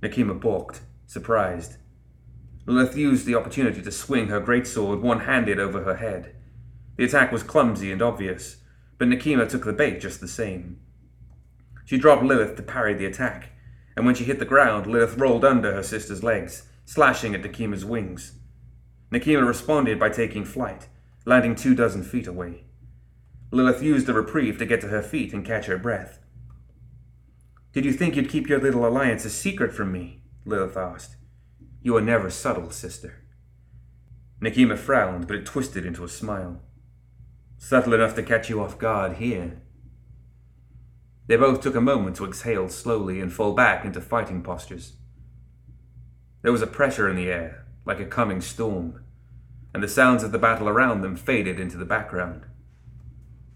Nekima 0.01 0.39
balked, 0.39 0.81
surprised. 1.05 1.77
Lilith 2.65 2.95
used 2.95 3.25
the 3.25 3.35
opportunity 3.35 3.81
to 3.81 3.91
swing 3.91 4.27
her 4.27 4.39
greatsword 4.39 5.01
one 5.01 5.21
handed 5.21 5.59
over 5.59 5.83
her 5.83 5.95
head. 5.95 6.35
The 6.95 7.03
attack 7.03 7.31
was 7.31 7.43
clumsy 7.43 7.91
and 7.91 8.01
obvious, 8.01 8.57
but 8.97 9.07
Nekima 9.07 9.49
took 9.49 9.65
the 9.65 9.73
bait 9.73 9.99
just 9.99 10.21
the 10.21 10.27
same. 10.27 10.79
She 11.85 11.97
dropped 11.97 12.23
Lilith 12.23 12.55
to 12.55 12.63
parry 12.63 12.93
the 12.93 13.05
attack, 13.05 13.49
and 13.97 14.05
when 14.05 14.15
she 14.15 14.23
hit 14.23 14.39
the 14.39 14.45
ground, 14.45 14.87
Lilith 14.87 15.17
rolled 15.17 15.43
under 15.43 15.73
her 15.73 15.83
sister's 15.83 16.23
legs, 16.23 16.67
slashing 16.85 17.35
at 17.35 17.43
Nekima's 17.43 17.85
wings. 17.85 18.33
Nekima 19.11 19.47
responded 19.47 19.99
by 19.99 20.09
taking 20.09 20.45
flight, 20.45 20.87
landing 21.25 21.55
two 21.55 21.75
dozen 21.75 22.03
feet 22.03 22.27
away. 22.27 22.65
Lilith 23.51 23.81
used 23.81 24.07
the 24.07 24.13
reprieve 24.13 24.57
to 24.57 24.65
get 24.65 24.81
to 24.81 24.87
her 24.87 25.01
feet 25.01 25.33
and 25.33 25.45
catch 25.45 25.67
her 25.67 25.77
breath. 25.77 26.19
Did 27.71 27.85
you 27.85 27.93
think 27.93 28.15
you'd 28.15 28.29
keep 28.29 28.47
your 28.47 28.59
little 28.59 28.85
alliance 28.85 29.25
a 29.25 29.29
secret 29.29 29.73
from 29.73 29.91
me? 29.91 30.21
Lilith 30.45 30.77
asked. 30.77 31.17
You 31.81 31.95
are 31.97 32.01
never 32.01 32.29
subtle, 32.29 32.71
sister. 32.71 33.21
Nekima 34.41 34.77
frowned, 34.77 35.27
but 35.27 35.35
it 35.35 35.45
twisted 35.45 35.85
into 35.85 36.03
a 36.03 36.09
smile. 36.09 36.61
Subtle 37.57 37.93
enough 37.93 38.15
to 38.15 38.23
catch 38.23 38.49
you 38.49 38.61
off 38.61 38.77
guard 38.77 39.17
here. 39.17 39.61
They 41.27 41.35
both 41.35 41.61
took 41.61 41.75
a 41.75 41.81
moment 41.81 42.15
to 42.17 42.25
exhale 42.25 42.69
slowly 42.69 43.19
and 43.19 43.31
fall 43.31 43.53
back 43.53 43.85
into 43.85 44.01
fighting 44.01 44.43
postures. 44.43 44.93
There 46.41 46.51
was 46.51 46.61
a 46.61 46.67
pressure 46.67 47.09
in 47.09 47.15
the 47.15 47.29
air, 47.29 47.64
like 47.85 47.99
a 47.99 48.05
coming 48.05 48.41
storm, 48.41 49.03
and 49.73 49.83
the 49.83 49.87
sounds 49.87 50.23
of 50.23 50.31
the 50.31 50.39
battle 50.39 50.67
around 50.67 51.01
them 51.01 51.15
faded 51.15 51.59
into 51.59 51.77
the 51.77 51.85
background. 51.85 52.45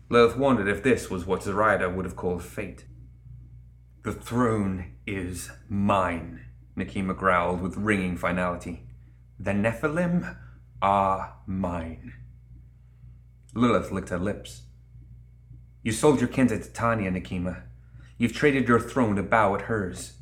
Lilith 0.10 0.38
wondered 0.38 0.68
if 0.68 0.84
this 0.84 1.10
was 1.10 1.26
what 1.26 1.44
Zoraida 1.44 1.90
would 1.90 2.06
have 2.06 2.16
called 2.16 2.44
fate. 2.44 2.86
The 4.04 4.12
throne 4.12 4.94
is 5.06 5.52
mine, 5.68 6.46
Nekima 6.78 7.16
growled 7.16 7.62
with 7.62 7.78
ringing 7.78 8.18
finality. 8.18 8.84
The 9.40 9.52
Nephilim 9.52 10.36
are 10.82 11.36
mine. 11.46 12.14
Lilith 13.54 13.92
licked 13.92 14.10
her 14.10 14.18
lips. 14.18 14.64
You 15.84 15.92
sold 15.92 16.20
your 16.20 16.30
kin 16.30 16.48
to 16.48 16.60
Titania, 16.60 17.12
Nekima. 17.12 17.64
You've 18.18 18.34
traded 18.34 18.68
your 18.68 18.80
throne 18.80 19.16
to 19.16 19.24
bow 19.24 19.56
at 19.56 19.64
hers. 19.64 20.14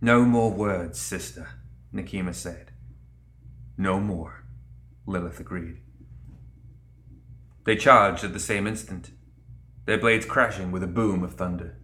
No 0.00 0.24
more 0.24 0.50
words, 0.50 1.00
sister, 1.00 1.48
Nekima 1.94 2.34
said. 2.34 2.65
No 3.78 4.00
more, 4.00 4.44
Lilith 5.06 5.38
agreed. 5.38 5.82
They 7.64 7.76
charged 7.76 8.24
at 8.24 8.32
the 8.32 8.40
same 8.40 8.66
instant, 8.66 9.10
their 9.84 9.98
blades 9.98 10.24
crashing 10.24 10.72
with 10.72 10.82
a 10.82 10.86
boom 10.86 11.22
of 11.22 11.34
thunder. 11.34 11.78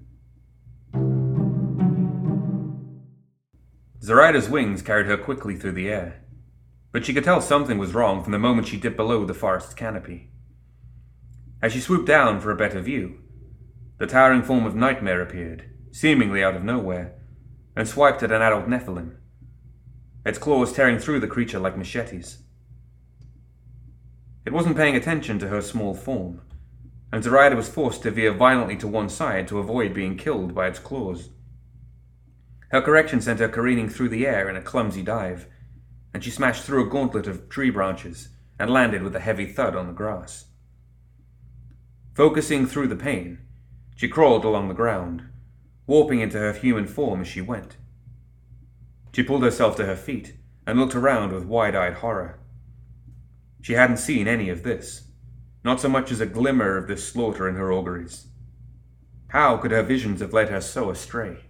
Zoraida's 4.03 4.49
wings 4.49 4.83
carried 4.83 5.07
her 5.07 5.17
quickly 5.17 5.55
through 5.55 5.73
the 5.73 5.89
air, 5.89 6.25
but 6.93 7.05
she 7.05 7.13
could 7.13 7.25
tell 7.25 7.41
something 7.41 7.79
was 7.79 7.95
wrong 7.95 8.23
from 8.23 8.33
the 8.33 8.39
moment 8.39 8.69
she 8.69 8.77
dipped 8.77 8.97
below 8.97 9.25
the 9.25 9.35
forest's 9.35 9.75
canopy. 9.75 10.31
As 11.61 11.73
she 11.73 11.81
swooped 11.81 12.07
down 12.07 12.41
for 12.41 12.51
a 12.51 12.57
better 12.57 12.81
view, 12.81 13.21
the 13.99 14.07
towering 14.07 14.43
form 14.43 14.67
of 14.67 14.75
Nightmare 14.75 15.23
appeared, 15.23 15.71
seemingly 15.93 16.43
out 16.43 16.57
of 16.57 16.65
nowhere, 16.65 17.15
and 17.77 17.87
swiped 17.87 18.23
at 18.23 18.33
an 18.33 18.43
adult 18.43 18.67
Nephilim, 18.67 19.17
its 20.25 20.39
claws 20.39 20.73
tearing 20.73 20.99
through 20.99 21.21
the 21.21 21.27
creature 21.27 21.59
like 21.59 21.77
machetes. 21.77 22.39
It 24.45 24.53
wasn't 24.53 24.77
paying 24.77 24.97
attention 24.97 25.39
to 25.39 25.49
her 25.49 25.61
small 25.61 25.95
form, 25.95 26.41
and 27.13 27.23
Zoraida 27.23 27.57
was 27.57 27.69
forced 27.69 28.03
to 28.03 28.11
veer 28.11 28.33
violently 28.33 28.77
to 28.79 28.89
one 28.89 29.09
side 29.09 29.47
to 29.49 29.59
avoid 29.59 29.95
being 29.95 30.17
killed 30.17 30.55
by 30.55 30.69
its 30.69 30.79
claws. 30.79 31.31
Her 32.71 32.81
correction 32.81 33.21
sent 33.21 33.41
her 33.41 33.49
careening 33.49 33.89
through 33.89 34.09
the 34.09 34.27
air 34.27 34.49
in 34.49 34.57
a 34.57 34.63
clumsy 34.63 35.03
dive, 35.03 35.47
and 36.15 36.25
she 36.25 36.31
smashed 36.31 36.65
through 36.65 36.87
a 36.87 36.91
gauntlet 36.91 37.27
of 37.27 37.49
tree 37.49 37.71
branches 37.71 38.31
and 38.59 38.71
landed 38.71 39.03
with 39.03 39.15
a 39.15 39.21
heavy 39.21 39.47
thud 39.47 39.77
on 39.77 39.87
the 39.87 39.93
grass. 39.93 40.47
Focusing 42.15 42.67
through 42.67 42.89
the 42.89 42.97
pain, 42.97 43.39
she 43.97 44.09
crawled 44.09 44.45
along 44.45 44.69
the 44.69 44.75
ground, 44.75 45.23
warping 45.87 46.21
into 46.21 46.39
her 46.39 46.53
human 46.53 46.87
form 46.87 47.21
as 47.21 47.29
she 47.29 47.41
went. 47.41 47.77
She 49.15 49.23
pulled 49.23 49.43
herself 49.43 49.77
to 49.77 49.87
her 49.87 49.97
feet 49.97 50.35
and 50.67 50.79
looked 50.79 50.95
around 50.95 51.33
with 51.33 51.45
wide 51.45 51.75
eyed 51.75 51.95
horror. 51.95 52.39
She 53.61 53.75
hadn't 53.75 53.99
seen 53.99 54.27
any 54.27 54.49
of 54.49 54.63
this, 54.63 55.09
not 55.65 55.81
so 55.81 55.89
much 55.89 56.11
as 56.11 56.21
a 56.21 56.27
glimmer 56.27 56.77
of 56.77 56.89
this 56.89 57.07
slaughter 57.07 57.49
in 57.49 57.57
her 57.57 57.73
auguries. 57.73 58.27
How 59.29 59.57
could 59.57 59.71
her 59.71 59.83
visions 59.83 60.21
have 60.21 60.33
led 60.33 60.49
her 60.49 60.61
so 60.61 60.91
astray? 60.91 61.45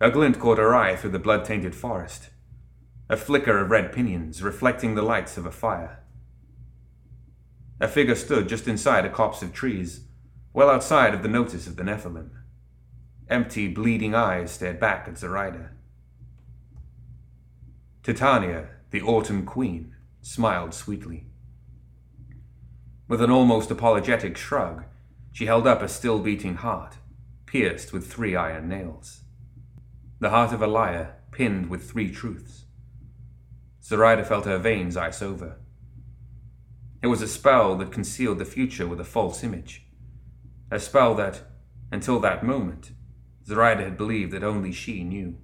A 0.00 0.10
glint 0.10 0.38
caught 0.38 0.58
her 0.58 0.74
eye 0.74 0.96
through 0.96 1.10
the 1.10 1.18
blood 1.18 1.44
tainted 1.44 1.74
forest, 1.74 2.30
a 3.08 3.16
flicker 3.16 3.58
of 3.58 3.70
red 3.70 3.92
pinions 3.92 4.42
reflecting 4.42 4.94
the 4.94 5.02
lights 5.02 5.36
of 5.36 5.46
a 5.46 5.50
fire. 5.50 6.04
A 7.80 7.88
figure 7.88 8.14
stood 8.14 8.48
just 8.48 8.68
inside 8.68 9.04
a 9.04 9.10
copse 9.10 9.42
of 9.42 9.52
trees, 9.52 10.06
well 10.52 10.70
outside 10.70 11.14
of 11.14 11.22
the 11.22 11.28
notice 11.28 11.66
of 11.66 11.76
the 11.76 11.82
Nephilim. 11.82 12.30
Empty, 13.28 13.68
bleeding 13.68 14.14
eyes 14.14 14.50
stared 14.50 14.78
back 14.78 15.08
at 15.08 15.18
Zoraida. 15.18 15.70
Titania, 18.02 18.68
the 18.90 19.02
Autumn 19.02 19.44
Queen, 19.44 19.94
smiled 20.22 20.74
sweetly. 20.74 21.26
With 23.08 23.22
an 23.22 23.30
almost 23.30 23.70
apologetic 23.70 24.36
shrug, 24.36 24.84
she 25.32 25.46
held 25.46 25.66
up 25.66 25.82
a 25.82 25.88
still 25.88 26.18
beating 26.18 26.56
heart, 26.56 26.96
pierced 27.46 27.92
with 27.92 28.10
three 28.10 28.36
iron 28.36 28.68
nails 28.68 29.20
the 30.20 30.28
heart 30.30 30.52
of 30.52 30.60
a 30.60 30.66
liar 30.66 31.14
pinned 31.32 31.70
with 31.70 31.90
three 31.90 32.10
truths. 32.10 32.64
Zoraida 33.82 34.22
felt 34.22 34.44
her 34.44 34.58
veins 34.58 34.94
ice 34.96 35.22
over. 35.22 35.56
It 37.02 37.06
was 37.06 37.22
a 37.22 37.28
spell 37.28 37.74
that 37.78 37.90
concealed 37.90 38.38
the 38.38 38.44
future 38.44 38.86
with 38.86 39.00
a 39.00 39.04
false 39.04 39.42
image. 39.42 39.86
A 40.70 40.78
spell 40.78 41.14
that, 41.14 41.40
until 41.90 42.20
that 42.20 42.44
moment, 42.44 42.90
Zoraida 43.46 43.82
had 43.82 43.96
believed 43.96 44.32
that 44.32 44.44
only 44.44 44.72
she 44.72 45.02
knew. 45.02 45.38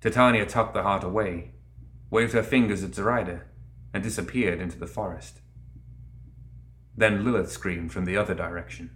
Titania 0.00 0.46
tucked 0.46 0.74
the 0.74 0.82
heart 0.82 1.04
away, 1.04 1.52
waved 2.10 2.32
her 2.32 2.42
fingers 2.42 2.84
at 2.84 2.94
Zoraida, 2.94 3.42
and 3.92 4.02
disappeared 4.02 4.60
into 4.60 4.78
the 4.78 4.86
forest. 4.86 5.40
Then 6.96 7.24
Lilith 7.24 7.50
screamed 7.50 7.92
from 7.92 8.04
the 8.04 8.16
other 8.16 8.34
direction. 8.34 8.90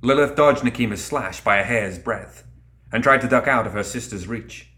Lilith 0.00 0.36
dodged 0.36 0.62
Nekima's 0.62 1.04
slash 1.04 1.40
by 1.40 1.58
a 1.58 1.64
hair's 1.64 1.98
breadth 1.98 2.44
and 2.92 3.02
tried 3.02 3.20
to 3.20 3.28
duck 3.28 3.46
out 3.46 3.66
of 3.66 3.72
her 3.72 3.82
sister's 3.82 4.26
reach. 4.26 4.70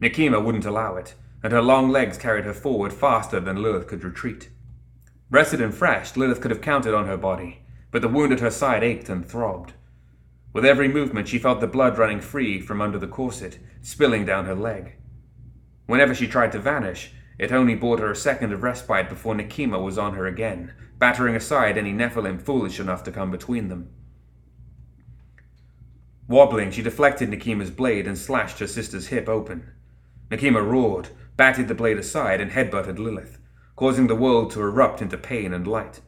Nekima 0.00 0.42
wouldn't 0.42 0.64
allow 0.64 0.96
it, 0.96 1.14
and 1.42 1.52
her 1.52 1.62
long 1.62 1.90
legs 1.90 2.18
carried 2.18 2.44
her 2.44 2.54
forward 2.54 2.92
faster 2.92 3.38
than 3.38 3.62
Lilith 3.62 3.86
could 3.86 4.02
retreat. 4.02 4.48
Rested 5.30 5.60
and 5.60 5.74
fresh, 5.74 6.16
Lilith 6.16 6.40
could 6.40 6.50
have 6.50 6.60
counted 6.60 6.94
on 6.94 7.06
her 7.06 7.16
body, 7.16 7.62
but 7.90 8.02
the 8.02 8.08
wound 8.08 8.32
at 8.32 8.40
her 8.40 8.50
side 8.50 8.82
ached 8.82 9.08
and 9.08 9.24
throbbed. 9.26 9.74
With 10.52 10.64
every 10.64 10.88
movement, 10.88 11.28
she 11.28 11.38
felt 11.38 11.60
the 11.60 11.66
blood 11.66 11.96
running 11.96 12.20
free 12.20 12.60
from 12.60 12.82
under 12.82 12.98
the 12.98 13.06
corset, 13.06 13.58
spilling 13.80 14.26
down 14.26 14.44
her 14.44 14.54
leg. 14.54 14.96
Whenever 15.86 16.14
she 16.14 16.26
tried 16.26 16.52
to 16.52 16.58
vanish, 16.58 17.12
it 17.38 17.52
only 17.52 17.74
bought 17.74 18.00
her 18.00 18.10
a 18.10 18.16
second 18.16 18.52
of 18.52 18.62
respite 18.62 19.08
before 19.08 19.34
Nekima 19.34 19.82
was 19.82 19.96
on 19.96 20.14
her 20.14 20.26
again, 20.26 20.74
battering 20.98 21.34
aside 21.34 21.78
any 21.78 21.92
Nephilim 21.92 22.40
foolish 22.40 22.78
enough 22.78 23.02
to 23.04 23.12
come 23.12 23.30
between 23.30 23.68
them. 23.68 23.90
Wobbling, 26.28 26.70
she 26.70 26.82
deflected 26.82 27.30
Nekima's 27.30 27.70
blade 27.70 28.06
and 28.06 28.16
slashed 28.16 28.58
her 28.58 28.66
sister's 28.66 29.08
hip 29.08 29.28
open. 29.28 29.70
Nekima 30.30 30.62
roared, 30.64 31.08
batted 31.36 31.68
the 31.68 31.74
blade 31.74 31.98
aside, 31.98 32.40
and 32.40 32.52
headbutted 32.52 32.98
Lilith, 32.98 33.38
causing 33.74 34.06
the 34.06 34.14
world 34.14 34.50
to 34.52 34.60
erupt 34.60 35.02
into 35.02 35.18
pain 35.18 35.52
and 35.52 35.66
light. 35.66 36.00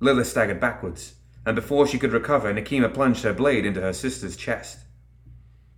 Lilith 0.00 0.26
staggered 0.26 0.60
backwards, 0.60 1.14
and 1.46 1.54
before 1.54 1.86
she 1.86 1.96
could 1.96 2.12
recover, 2.12 2.52
Nekima 2.52 2.92
plunged 2.92 3.22
her 3.22 3.32
blade 3.32 3.64
into 3.64 3.80
her 3.80 3.92
sister's 3.92 4.36
chest. 4.36 4.80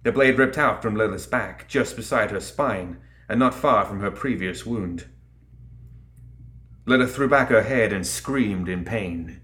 The 0.03 0.11
blade 0.11 0.39
ripped 0.39 0.57
out 0.57 0.81
from 0.81 0.97
Lilith's 0.97 1.27
back, 1.27 1.69
just 1.69 1.95
beside 1.95 2.31
her 2.31 2.41
spine, 2.41 2.97
and 3.29 3.39
not 3.39 3.55
far 3.55 3.85
from 3.85 4.01
her 4.01 4.11
previous 4.11 4.65
wound. 4.65 5.05
Lilith 6.87 7.15
threw 7.15 7.29
back 7.29 7.51
her 7.51 7.65
head 7.65 7.93
and 7.93 8.07
screamed 8.07 8.67
in 8.67 8.83
pain. 8.83 9.43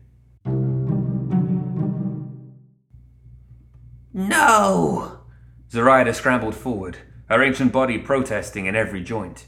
No! 4.15 5.19
Zoraida 5.71 6.15
scrambled 6.15 6.55
forward, 6.55 6.99
her 7.29 7.43
ancient 7.43 7.71
body 7.71 7.99
protesting 7.99 8.65
in 8.65 8.75
every 8.75 9.03
joint. 9.03 9.47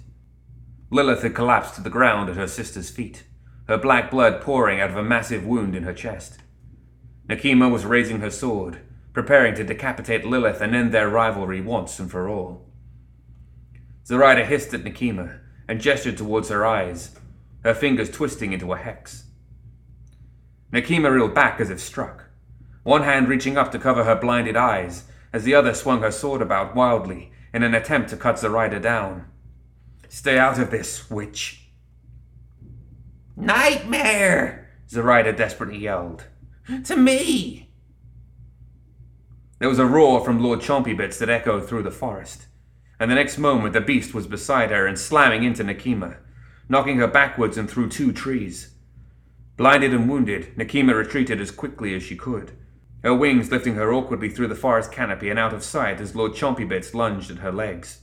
Lilith 0.91 1.23
had 1.23 1.35
collapsed 1.35 1.77
to 1.77 1.81
the 1.81 1.89
ground 1.89 2.29
at 2.29 2.37
her 2.37 2.49
sister's 2.49 2.91
feet, 2.91 3.25
her 3.67 3.79
black 3.79 4.11
blood 4.11 4.43
pouring 4.43 4.79
out 4.79 4.91
of 4.91 4.97
a 4.97 5.03
massive 5.03 5.47
wound 5.47 5.75
in 5.75 5.85
her 5.85 5.95
chest. 5.95 6.41
Nekima 7.29 7.71
was 7.71 7.85
raising 7.85 8.21
her 8.21 8.31
sword, 8.31 8.81
preparing 9.13 9.55
to 9.55 9.65
decapitate 9.65 10.25
Lilith 10.25 10.61
and 10.61 10.75
end 10.75 10.93
their 10.93 11.09
rivalry 11.09 11.61
once 11.61 11.99
and 11.99 12.11
for 12.11 12.29
all. 12.29 12.67
Zoraida 14.07 14.45
hissed 14.45 14.73
at 14.75 14.85
Nekima 14.85 15.41
and 15.67 15.81
gestured 15.81 16.17
towards 16.17 16.49
her 16.49 16.65
eyes, 16.65 17.17
her 17.65 17.75
fingers 17.75 18.11
twisting 18.11 18.53
into 18.53 18.73
a 18.73 18.77
hex. 18.77 19.25
Nekima 20.73 21.11
reeled 21.11 21.35
back 21.35 21.61
as 21.61 21.71
if 21.71 21.81
struck, 21.81 22.27
one 22.85 23.03
hand 23.03 23.29
reaching 23.29 23.57
up 23.57 23.73
to 23.73 23.79
cover 23.79 24.05
her 24.05 24.15
blinded 24.15 24.57
eyes, 24.57 25.05
as 25.33 25.43
the 25.43 25.55
other 25.55 25.75
swung 25.75 26.03
her 26.03 26.13
sword 26.13 26.41
about 26.41 26.77
wildly 26.77 27.33
in 27.53 27.65
an 27.65 27.75
attempt 27.75 28.11
to 28.11 28.17
cut 28.17 28.39
Zoraida 28.39 28.79
down. 28.79 29.27
Stay 30.09 30.39
out 30.39 30.59
of 30.59 30.71
this, 30.71 31.11
witch. 31.11 31.69
Nightmare! 33.37 34.69
Zoraida 34.89 35.33
desperately 35.33 35.79
yelled. 35.79 36.25
To 36.85 36.97
me! 36.97 37.71
There 39.59 39.69
was 39.69 39.79
a 39.79 39.87
roar 39.87 40.25
from 40.25 40.43
Lord 40.43 40.61
Chompybits 40.61 41.19
that 41.19 41.31
echoed 41.31 41.69
through 41.69 41.85
the 41.85 41.91
forest, 41.91 42.47
and 42.99 43.11
the 43.11 43.15
next 43.15 43.39
moment 43.39 43.73
the 43.73 43.81
beast 43.81 44.15
was 44.15 44.27
beside 44.27 44.71
her 44.71 44.87
and 44.87 44.99
slamming 44.99 45.45
into 45.45 45.63
Nekima, 45.63 46.17
knocking 46.69 46.99
her 46.99 47.07
backwards 47.07 47.57
and 47.57 47.71
through 47.71 47.89
two 47.91 48.13
trees. 48.13 48.75
Blinded 49.57 49.95
and 49.95 50.09
wounded, 50.09 50.57
Nekima 50.57 50.95
retreated 50.95 51.41
as 51.41 51.51
quickly 51.51 51.95
as 51.95 52.03
she 52.03 52.17
could, 52.17 52.53
her 53.03 53.15
wings 53.15 53.51
lifting 53.51 53.77
her 53.77 53.93
awkwardly 53.93 54.29
through 54.29 54.49
the 54.49 54.55
forest 54.55 54.91
canopy 54.91 55.31
and 55.31 55.39
out 55.39 55.55
of 55.55 55.63
sight 55.63 56.01
as 56.01 56.17
Lord 56.17 56.33
Chompybits 56.33 56.95
lunged 56.95 57.31
at 57.31 57.39
her 57.39 57.53
legs. 57.53 58.01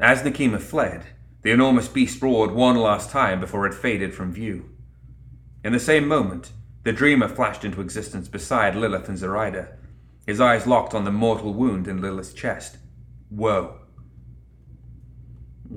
As 0.00 0.22
Nekima 0.22 0.60
fled, 0.60 1.04
the 1.42 1.50
enormous 1.50 1.86
beast 1.86 2.20
roared 2.22 2.52
one 2.52 2.76
last 2.76 3.10
time 3.10 3.40
before 3.40 3.66
it 3.66 3.74
faded 3.74 4.14
from 4.14 4.32
view. 4.32 4.70
In 5.62 5.72
the 5.72 5.78
same 5.78 6.08
moment, 6.08 6.52
the 6.86 6.92
dreamer 6.92 7.26
flashed 7.26 7.64
into 7.64 7.80
existence 7.80 8.28
beside 8.28 8.76
Lilith 8.76 9.08
and 9.08 9.18
Zoraida, 9.18 9.70
his 10.24 10.40
eyes 10.40 10.68
locked 10.68 10.94
on 10.94 11.02
the 11.02 11.10
mortal 11.10 11.52
wound 11.52 11.88
in 11.88 12.00
Lilith's 12.00 12.32
chest. 12.32 12.76
Whoa. 13.28 13.80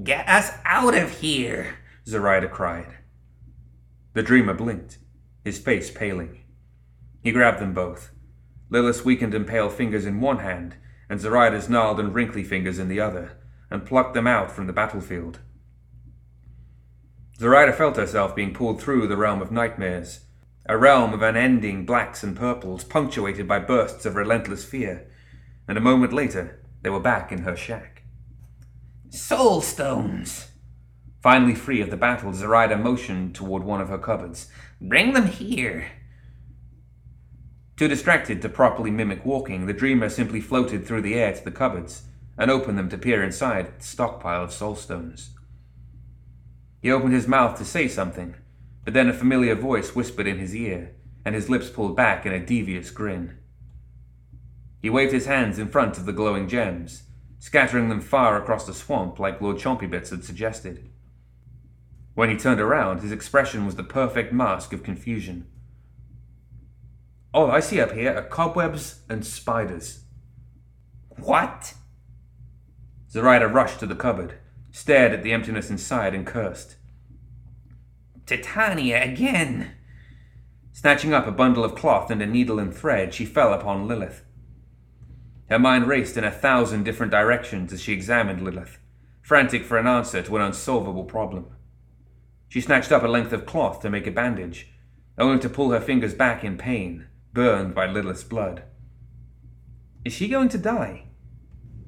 Get 0.03 0.29
us 0.29 0.51
out 0.65 0.93
of 0.93 1.09
here! 1.09 1.79
Zoraida 2.05 2.47
cried. 2.47 2.97
The 4.13 4.21
dreamer 4.21 4.53
blinked, 4.53 4.99
his 5.43 5.57
face 5.57 5.89
paling. 5.89 6.41
He 7.23 7.31
grabbed 7.31 7.59
them 7.59 7.73
both, 7.73 8.11
Lilith's 8.69 9.03
weakened 9.03 9.33
and 9.33 9.47
pale 9.47 9.71
fingers 9.71 10.05
in 10.05 10.21
one 10.21 10.37
hand, 10.37 10.75
and 11.09 11.19
Zoraida's 11.19 11.67
gnarled 11.67 11.99
and 11.99 12.13
wrinkly 12.13 12.43
fingers 12.43 12.77
in 12.77 12.87
the 12.87 12.99
other, 12.99 13.31
and 13.71 13.83
plucked 13.83 14.13
them 14.13 14.27
out 14.27 14.51
from 14.51 14.67
the 14.67 14.73
battlefield. 14.73 15.39
Zoraida 17.39 17.73
felt 17.73 17.97
herself 17.97 18.35
being 18.35 18.53
pulled 18.53 18.79
through 18.79 19.07
the 19.07 19.17
realm 19.17 19.41
of 19.41 19.51
nightmares, 19.51 20.25
a 20.65 20.77
realm 20.77 21.13
of 21.13 21.21
unending 21.21 21.85
blacks 21.85 22.23
and 22.23 22.35
purples, 22.35 22.83
punctuated 22.83 23.47
by 23.47 23.59
bursts 23.59 24.05
of 24.05 24.15
relentless 24.15 24.63
fear, 24.63 25.09
and 25.67 25.77
a 25.77 25.81
moment 25.81 26.13
later 26.13 26.63
they 26.81 26.89
were 26.89 26.99
back 26.99 27.31
in 27.31 27.39
her 27.39 27.55
shack. 27.55 28.03
Soul 29.09 29.61
stones! 29.61 30.51
Finally 31.21 31.55
free 31.55 31.81
of 31.81 31.89
the 31.89 31.97
battle, 31.97 32.33
Zoraida 32.33 32.77
motioned 32.77 33.35
toward 33.35 33.63
one 33.63 33.81
of 33.81 33.89
her 33.89 33.97
cupboards. 33.97 34.47
Bring 34.79 35.13
them 35.13 35.27
here! 35.27 35.87
Too 37.75 37.87
distracted 37.87 38.41
to 38.41 38.49
properly 38.49 38.91
mimic 38.91 39.25
walking, 39.25 39.65
the 39.65 39.73
dreamer 39.73 40.09
simply 40.09 40.41
floated 40.41 40.85
through 40.85 41.01
the 41.01 41.15
air 41.15 41.33
to 41.33 41.43
the 41.43 41.51
cupboards 41.51 42.03
and 42.37 42.51
opened 42.51 42.77
them 42.77 42.89
to 42.89 42.97
peer 42.97 43.23
inside 43.23 43.79
the 43.79 43.83
stockpile 43.83 44.43
of 44.43 44.51
soulstones. 44.51 45.29
He 46.81 46.91
opened 46.91 47.13
his 47.13 47.27
mouth 47.27 47.57
to 47.57 47.65
say 47.65 47.87
something, 47.87 48.35
but 48.83 48.93
then 48.93 49.09
a 49.09 49.13
familiar 49.13 49.55
voice 49.55 49.95
whispered 49.95 50.27
in 50.27 50.39
his 50.39 50.55
ear, 50.55 50.95
and 51.25 51.35
his 51.35 51.49
lips 51.49 51.69
pulled 51.69 51.95
back 51.95 52.25
in 52.25 52.33
a 52.33 52.45
devious 52.45 52.91
grin. 52.91 53.37
He 54.81 54.89
waved 54.89 55.11
his 55.11 55.25
hands 55.25 55.59
in 55.59 55.69
front 55.69 55.97
of 55.97 56.05
the 56.05 56.13
glowing 56.13 56.47
gems, 56.47 57.03
scattering 57.39 57.89
them 57.89 58.01
far 58.01 58.41
across 58.41 58.65
the 58.65 58.73
swamp 58.73 59.19
like 59.19 59.41
Lord 59.41 59.57
Chompybits 59.57 60.09
had 60.09 60.23
suggested. 60.23 60.89
When 62.13 62.29
he 62.29 62.37
turned 62.37 62.59
around, 62.59 63.01
his 63.01 63.11
expression 63.11 63.65
was 63.65 63.75
the 63.75 63.83
perfect 63.83 64.33
mask 64.33 64.73
of 64.73 64.83
confusion. 64.83 65.47
All 67.33 67.51
I 67.51 67.59
see 67.59 67.79
up 67.79 67.91
here 67.91 68.13
are 68.15 68.23
cobwebs 68.23 69.01
and 69.07 69.25
spiders. 69.25 70.03
What? 71.09 71.75
Zoraida 73.11 73.47
rushed 73.47 73.79
to 73.81 73.85
the 73.85 73.95
cupboard, 73.95 74.35
stared 74.71 75.13
at 75.13 75.23
the 75.23 75.31
emptiness 75.31 75.69
inside, 75.69 76.13
and 76.15 76.25
cursed. 76.25 76.75
Titania 78.29 79.03
again! 79.03 79.71
Snatching 80.71 81.15
up 81.15 81.25
a 81.25 81.31
bundle 81.31 81.63
of 81.63 81.73
cloth 81.73 82.11
and 82.11 82.21
a 82.21 82.27
needle 82.27 82.59
and 82.59 82.71
thread, 82.71 83.11
she 83.11 83.25
fell 83.25 83.51
upon 83.53 83.87
Lilith. 83.87 84.23
Her 85.49 85.57
mind 85.57 85.87
raced 85.87 86.15
in 86.15 86.23
a 86.23 86.29
thousand 86.29 86.83
different 86.83 87.11
directions 87.11 87.73
as 87.73 87.81
she 87.81 87.91
examined 87.91 88.43
Lilith, 88.43 88.77
frantic 89.23 89.65
for 89.65 89.79
an 89.79 89.87
answer 89.87 90.21
to 90.21 90.35
an 90.35 90.43
unsolvable 90.43 91.05
problem. 91.05 91.47
She 92.49 92.61
snatched 92.61 92.91
up 92.91 93.01
a 93.01 93.07
length 93.07 93.33
of 93.33 93.47
cloth 93.47 93.81
to 93.81 93.89
make 93.89 94.05
a 94.05 94.11
bandage, 94.11 94.67
only 95.17 95.39
to 95.39 95.49
pull 95.49 95.71
her 95.71 95.81
fingers 95.81 96.13
back 96.13 96.43
in 96.43 96.55
pain, 96.55 97.07
burned 97.33 97.73
by 97.73 97.87
Lilith's 97.87 98.23
blood. 98.23 98.61
Is 100.05 100.13
she 100.13 100.27
going 100.27 100.49
to 100.49 100.59
die? 100.59 101.05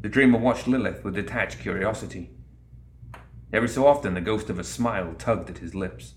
The 0.02 0.10
dreamer 0.10 0.40
watched 0.40 0.68
Lilith 0.68 1.04
with 1.04 1.14
detached 1.14 1.60
curiosity. 1.60 2.32
Every 3.54 3.70
so 3.70 3.86
often, 3.86 4.16
the 4.16 4.22
ghost 4.22 4.50
of 4.50 4.58
a 4.58 4.64
smile 4.64 5.14
tugged 5.20 5.52
at 5.52 5.60
his 5.60 5.76
lips. 5.76 6.16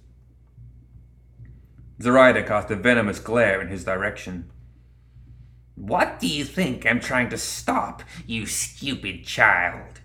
Zoraida 2.00 2.42
cast 2.42 2.70
a 2.70 2.76
venomous 2.76 3.20
glare 3.20 3.60
in 3.60 3.68
his 3.68 3.84
direction. 3.84 4.50
What 5.76 6.20
do 6.20 6.26
you 6.26 6.44
think 6.44 6.86
I'm 6.86 7.00
trying 7.00 7.28
to 7.30 7.38
stop, 7.38 8.02
you 8.26 8.46
stupid 8.46 9.24
child? 9.24 10.00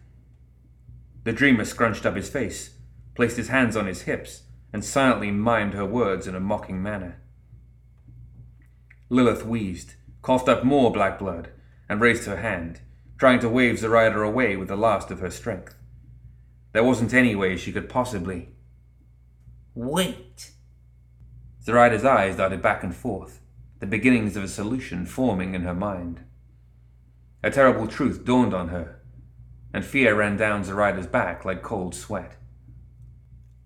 The 1.23 1.34
dreamer 1.34 1.65
scrunched 1.65 2.06
up 2.06 2.15
his 2.15 2.30
face, 2.30 2.75
placed 3.15 3.38
his 3.38 3.49
hands 3.49 3.75
on 3.75 3.86
his 3.86 4.04
hips, 4.04 4.43
and 4.71 4.84
silently 4.86 5.32
mimed 5.32 5.73
her 5.73 5.86
words 5.86 6.28
in 6.28 6.36
a 6.36 6.39
mocking 6.39 6.82
manner. 6.82 7.21
Lilith 9.10 9.45
wheezed, 9.45 9.95
coughed 10.21 10.47
up 10.47 10.63
more 10.63 10.91
black 10.91 11.17
blood, 11.19 11.49
and 11.88 11.99
raised 11.99 12.25
her 12.25 12.38
hand, 12.38 12.82
trying 13.17 13.39
to 13.39 13.49
wave 13.49 13.80
Zoraida 13.80 14.21
away 14.21 14.56
with 14.56 14.67
the 14.67 14.75
last 14.75 15.12
of 15.12 15.19
her 15.19 15.32
strength. 15.32 15.75
There 16.71 16.84
wasn't 16.84 17.13
any 17.13 17.36
way 17.36 17.58
she 17.58 17.71
could 17.71 17.89
possibly. 17.89 18.49
Wait! 19.73 20.52
Zoraida's 21.69 22.03
eyes 22.03 22.38
darted 22.38 22.63
back 22.63 22.84
and 22.84 22.95
forth, 22.95 23.41
the 23.79 23.86
beginnings 23.86 24.36
of 24.36 24.43
a 24.43 24.47
solution 24.47 25.05
forming 25.05 25.53
in 25.53 25.62
her 25.62 25.75
mind. 25.75 26.21
A 27.43 27.51
terrible 27.51 27.86
truth 27.86 28.25
dawned 28.25 28.55
on 28.55 28.69
her, 28.69 29.03
and 29.71 29.86
fear 29.86 30.15
ran 30.15 30.36
down 30.36 30.63
Zoraida's 30.63 31.05
back 31.05 31.45
like 31.45 31.62
cold 31.62 31.93
sweat. 31.93 32.38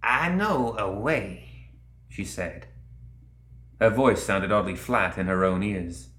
I 0.04 0.28
know 0.28 0.76
a 0.78 0.92
way, 0.92 1.70
she 2.10 2.26
said. 2.26 2.68
Her 3.80 3.90
voice 3.90 4.22
sounded 4.22 4.52
oddly 4.52 4.76
flat 4.76 5.18
in 5.18 5.28
her 5.28 5.46
own 5.46 5.64
ears. 5.64 6.10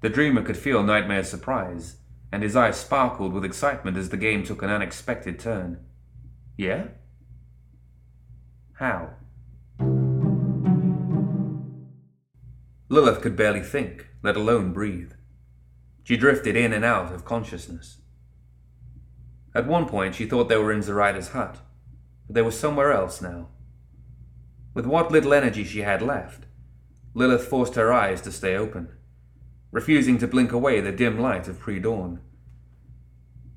The 0.00 0.08
dreamer 0.08 0.42
could 0.42 0.56
feel 0.56 0.82
Nightmare's 0.82 1.30
surprise, 1.30 1.98
and 2.32 2.42
his 2.42 2.56
eyes 2.56 2.76
sparkled 2.76 3.32
with 3.32 3.44
excitement 3.44 3.96
as 3.96 4.08
the 4.08 4.16
game 4.16 4.42
took 4.42 4.64
an 4.64 4.70
unexpected 4.70 5.38
turn. 5.38 5.78
Yeah? 6.56 6.88
How? 8.72 9.10
Lilith 12.88 13.20
could 13.20 13.36
barely 13.36 13.60
think, 13.60 14.08
let 14.22 14.36
alone 14.36 14.72
breathe. 14.72 15.12
She 16.04 16.16
drifted 16.16 16.56
in 16.56 16.72
and 16.72 16.84
out 16.84 17.12
of 17.12 17.24
consciousness. 17.24 17.98
At 19.54 19.66
one 19.66 19.86
point, 19.86 20.14
she 20.14 20.26
thought 20.26 20.48
they 20.48 20.56
were 20.56 20.72
in 20.72 20.82
Zoraida's 20.82 21.30
hut, 21.30 21.58
but 22.26 22.34
they 22.34 22.42
were 22.42 22.50
somewhere 22.50 22.92
else 22.92 23.20
now. 23.20 23.48
With 24.72 24.86
what 24.86 25.10
little 25.10 25.34
energy 25.34 25.64
she 25.64 25.80
had 25.80 26.00
left, 26.00 26.44
Lilith 27.12 27.44
forced 27.44 27.74
her 27.74 27.92
eyes 27.92 28.20
to 28.22 28.32
stay 28.32 28.56
open, 28.56 28.88
refusing 29.70 30.18
to 30.18 30.26
blink 30.26 30.52
away 30.52 30.80
the 30.80 30.92
dim 30.92 31.18
light 31.18 31.48
of 31.48 31.58
pre 31.58 31.78
dawn. 31.78 32.20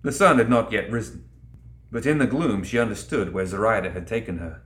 The 0.01 0.11
sun 0.11 0.39
had 0.39 0.49
not 0.49 0.71
yet 0.71 0.91
risen, 0.91 1.29
but 1.91 2.05
in 2.05 2.17
the 2.17 2.27
gloom 2.27 2.63
she 2.63 2.79
understood 2.79 3.33
where 3.33 3.45
Zoraida 3.45 3.91
had 3.91 4.07
taken 4.07 4.39
her. 4.39 4.63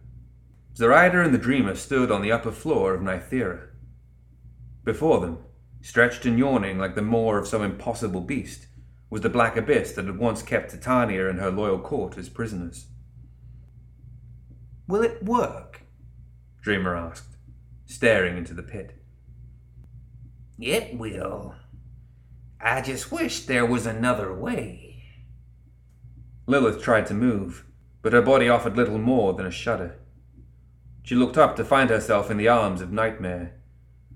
Zoraida 0.75 1.21
and 1.21 1.34
the 1.34 1.39
dreamer 1.39 1.75
stood 1.75 2.10
on 2.10 2.21
the 2.21 2.32
upper 2.32 2.51
floor 2.51 2.93
of 2.93 3.01
Nythera. 3.01 3.67
Before 4.86 5.19
them, 5.19 5.39
stretched 5.82 6.26
and 6.26 6.39
yawning 6.39 6.78
like 6.78 6.95
the 6.95 7.02
maw 7.02 7.34
of 7.34 7.48
some 7.48 7.63
impossible 7.63 8.21
beast, 8.21 8.67
was 9.10 9.21
the 9.21 9.30
black 9.30 9.58
abyss 9.58 9.91
that 9.93 10.06
had 10.06 10.17
once 10.17 10.41
kept 10.41 10.71
Titania 10.71 11.28
and 11.28 11.39
her 11.39 11.52
loyal 11.52 11.80
court 11.80 12.17
as 12.17 12.30
prisoners. 12.30 12.88
Will 14.88 15.02
it 15.02 15.24
work? 15.24 15.82
Dreamer 16.62 16.95
asked, 16.95 17.36
staring 17.86 18.38
into 18.38 18.54
the 18.54 18.63
pit. 18.63 19.02
It 20.60 20.98
will. 20.98 21.56
I 22.62 22.82
just 22.82 23.12
wish 23.12 23.41
there 23.41 23.65
was 23.65 23.86
another 23.86 24.34
way. 24.34 25.04
Lilith 26.48 26.82
tried 26.82 27.08
to 27.08 27.13
move, 27.13 27.65
but 28.04 28.13
her 28.13 28.21
body 28.21 28.48
offered 28.48 28.78
little 28.78 29.00
more 29.00 29.34
than 29.34 29.48
a 29.48 29.52
shudder. 29.52 29.98
She 31.04 31.15
looked 31.15 31.38
up 31.38 31.56
to 31.56 31.65
find 31.65 31.89
herself 31.89 32.30
in 32.30 32.38
the 32.38 32.48
arms 32.48 32.82
of 32.82 32.91
Nightmare, 32.91 33.56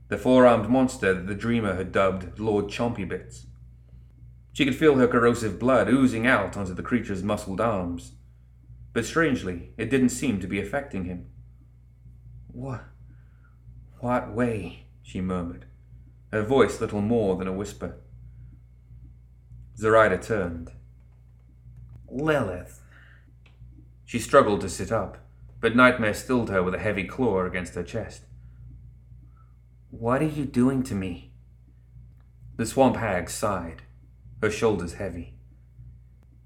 the 0.10 0.18
four 0.18 0.46
armed 0.46 0.70
monster 0.70 1.14
that 1.14 1.28
the 1.28 1.36
dreamer 1.36 1.76
had 1.76 1.92
dubbed 1.92 2.40
Lord 2.40 2.66
Chompybits. 2.66 3.46
She 4.52 4.66
could 4.66 4.76
feel 4.76 4.96
her 4.96 5.08
corrosive 5.08 5.60
blood 5.60 5.88
oozing 5.88 6.26
out 6.26 6.58
onto 6.58 6.74
the 6.74 6.84
creature's 6.84 7.24
muscled 7.24 7.62
arms, 7.62 8.14
but 8.92 9.06
strangely, 9.06 9.72
it 9.78 9.90
didn't 9.92 10.10
seem 10.10 10.40
to 10.40 10.48
be 10.48 10.60
affecting 10.60 11.06
him. 11.06 11.28
What? 12.48 12.84
What 14.00 14.34
way? 14.34 14.88
she 15.04 15.22
murmured, 15.22 15.66
her 16.32 16.44
voice 16.44 16.82
little 16.82 17.02
more 17.02 17.38
than 17.38 17.48
a 17.48 17.54
whisper. 17.54 17.98
Zoraida 19.78 20.18
turned. 20.18 20.72
Lilith. 22.10 22.82
She 24.06 24.18
struggled 24.18 24.62
to 24.62 24.70
sit 24.70 24.92
up, 24.92 25.20
but 25.62 25.76
Nightmare 25.76 26.16
stilled 26.16 26.50
her 26.50 26.64
with 26.64 26.74
a 26.74 26.80
heavy 26.80 27.04
claw 27.04 27.46
against 27.46 27.76
her 27.76 27.84
chest. 27.84 28.24
What 29.92 30.22
are 30.22 30.26
you 30.26 30.46
doing 30.46 30.84
to 30.84 30.96
me? 30.96 31.32
The 32.58 32.66
swamp 32.66 32.98
hag 32.98 33.30
sighed, 33.30 33.82
her 34.42 34.52
shoulders 34.52 34.94
heavy. 34.94 35.36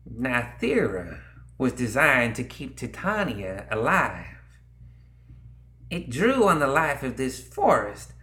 Nythera 0.10 1.20
was 1.58 1.74
designed 1.74 2.36
to 2.36 2.44
keep 2.44 2.78
Titania 2.78 3.68
alive. 3.70 4.38
It 5.90 6.10
drew 6.10 6.48
on 6.48 6.60
the 6.60 6.68
life 6.68 7.04
of 7.04 7.18
this 7.18 7.40
forest 7.40 8.14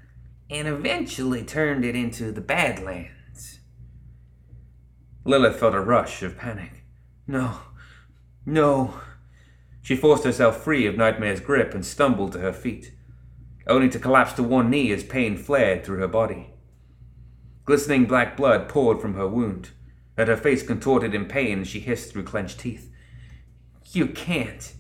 and 0.49 0.67
eventually 0.67 1.45
turned 1.45 1.85
it 1.85 1.95
into 1.95 2.33
the 2.33 2.41
Badlands. 2.41 3.61
Lilith 5.25 5.61
felt 5.61 5.75
a 5.75 5.81
rush 5.81 6.23
of 6.23 6.39
panic. 6.39 6.85
No, 7.27 7.59
no. 8.45 9.01
She 9.83 9.95
forced 9.95 10.25
herself 10.25 10.65
free 10.65 10.87
of 10.87 10.97
Nightmare's 10.97 11.41
grip 11.41 11.75
and 11.75 11.85
stumbled 11.85 12.33
to 12.33 12.41
her 12.41 12.53
feet, 12.53 12.93
only 13.67 13.89
to 13.89 13.99
collapse 13.99 14.33
to 14.35 14.43
one 14.43 14.71
knee 14.71 14.91
as 14.93 15.05
pain 15.05 15.37
flared 15.37 15.85
through 15.85 15.99
her 15.99 16.09
body. 16.09 16.51
Glistening 17.65 18.07
black 18.07 18.37
blood 18.37 18.69
poured 18.69 19.01
from 19.01 19.15
her 19.15 19.29
wound, 19.29 19.71
and 20.17 20.29
her 20.29 20.37
face 20.37 20.63
contorted 20.63 21.15
in 21.15 21.27
pain 21.27 21.61
as 21.61 21.69
she 21.69 21.81
hissed 21.81 22.13
through 22.13 22.25
clenched 22.25 22.61
teeth. 22.61 22.91
You 23.93 24.07
can't. 24.07 24.75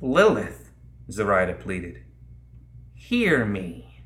Lilith, 0.00 0.70
Zoraida 1.10 1.54
pleaded. 1.54 2.02
Hear 2.94 3.44
me. 3.44 4.04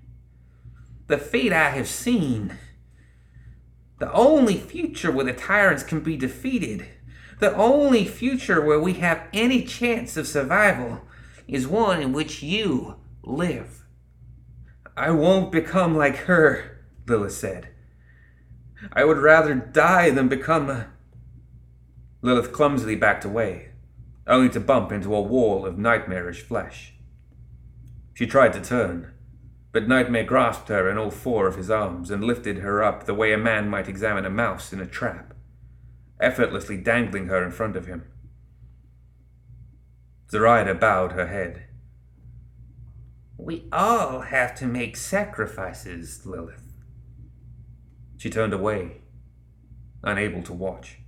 The 1.06 1.18
fate 1.18 1.52
I 1.52 1.70
have 1.70 1.88
seen. 1.88 2.56
The 3.98 4.12
only 4.12 4.56
future 4.58 5.10
where 5.10 5.24
the 5.24 5.32
tyrants 5.32 5.82
can 5.82 6.00
be 6.00 6.16
defeated, 6.16 6.86
the 7.38 7.54
only 7.54 8.04
future 8.04 8.60
where 8.60 8.80
we 8.80 8.94
have 8.94 9.26
any 9.32 9.62
chance 9.62 10.16
of 10.16 10.26
survival, 10.26 11.02
is 11.46 11.66
one 11.66 12.02
in 12.02 12.12
which 12.12 12.42
you 12.42 12.96
live. 13.26 13.84
I 14.96 15.10
won't 15.10 15.52
become 15.52 15.96
like 15.96 16.16
her, 16.24 16.78
Lilith 17.06 17.32
said. 17.32 17.68
I 18.92 19.04
would 19.04 19.18
rather 19.18 19.54
die 19.54 20.10
than 20.10 20.28
become 20.28 20.70
a. 20.70 20.88
Lilith 22.22 22.52
clumsily 22.52 22.96
backed 22.96 23.24
away, 23.24 23.70
only 24.26 24.48
to 24.50 24.60
bump 24.60 24.92
into 24.92 25.14
a 25.14 25.20
wall 25.20 25.66
of 25.66 25.76
nightmarish 25.76 26.42
flesh. 26.42 26.94
She 28.14 28.26
tried 28.26 28.52
to 28.54 28.60
turn, 28.60 29.12
but 29.72 29.88
Nightmare 29.88 30.24
grasped 30.24 30.68
her 30.68 30.88
in 30.88 30.96
all 30.96 31.10
four 31.10 31.46
of 31.46 31.56
his 31.56 31.70
arms 31.70 32.10
and 32.10 32.24
lifted 32.24 32.58
her 32.58 32.82
up 32.82 33.04
the 33.04 33.12
way 33.12 33.32
a 33.32 33.38
man 33.38 33.68
might 33.68 33.88
examine 33.88 34.24
a 34.24 34.30
mouse 34.30 34.72
in 34.72 34.80
a 34.80 34.86
trap, 34.86 35.34
effortlessly 36.18 36.78
dangling 36.78 37.26
her 37.26 37.44
in 37.44 37.50
front 37.50 37.76
of 37.76 37.86
him. 37.86 38.04
Zoraida 40.30 40.74
bowed 40.74 41.12
her 41.12 41.26
head. 41.26 41.65
We 43.38 43.68
all 43.70 44.20
have 44.20 44.54
to 44.56 44.66
make 44.66 44.96
sacrifices, 44.96 46.24
Lilith. 46.24 46.72
She 48.16 48.30
turned 48.30 48.54
away, 48.54 49.02
unable 50.02 50.42
to 50.44 50.52
watch. 50.52 50.98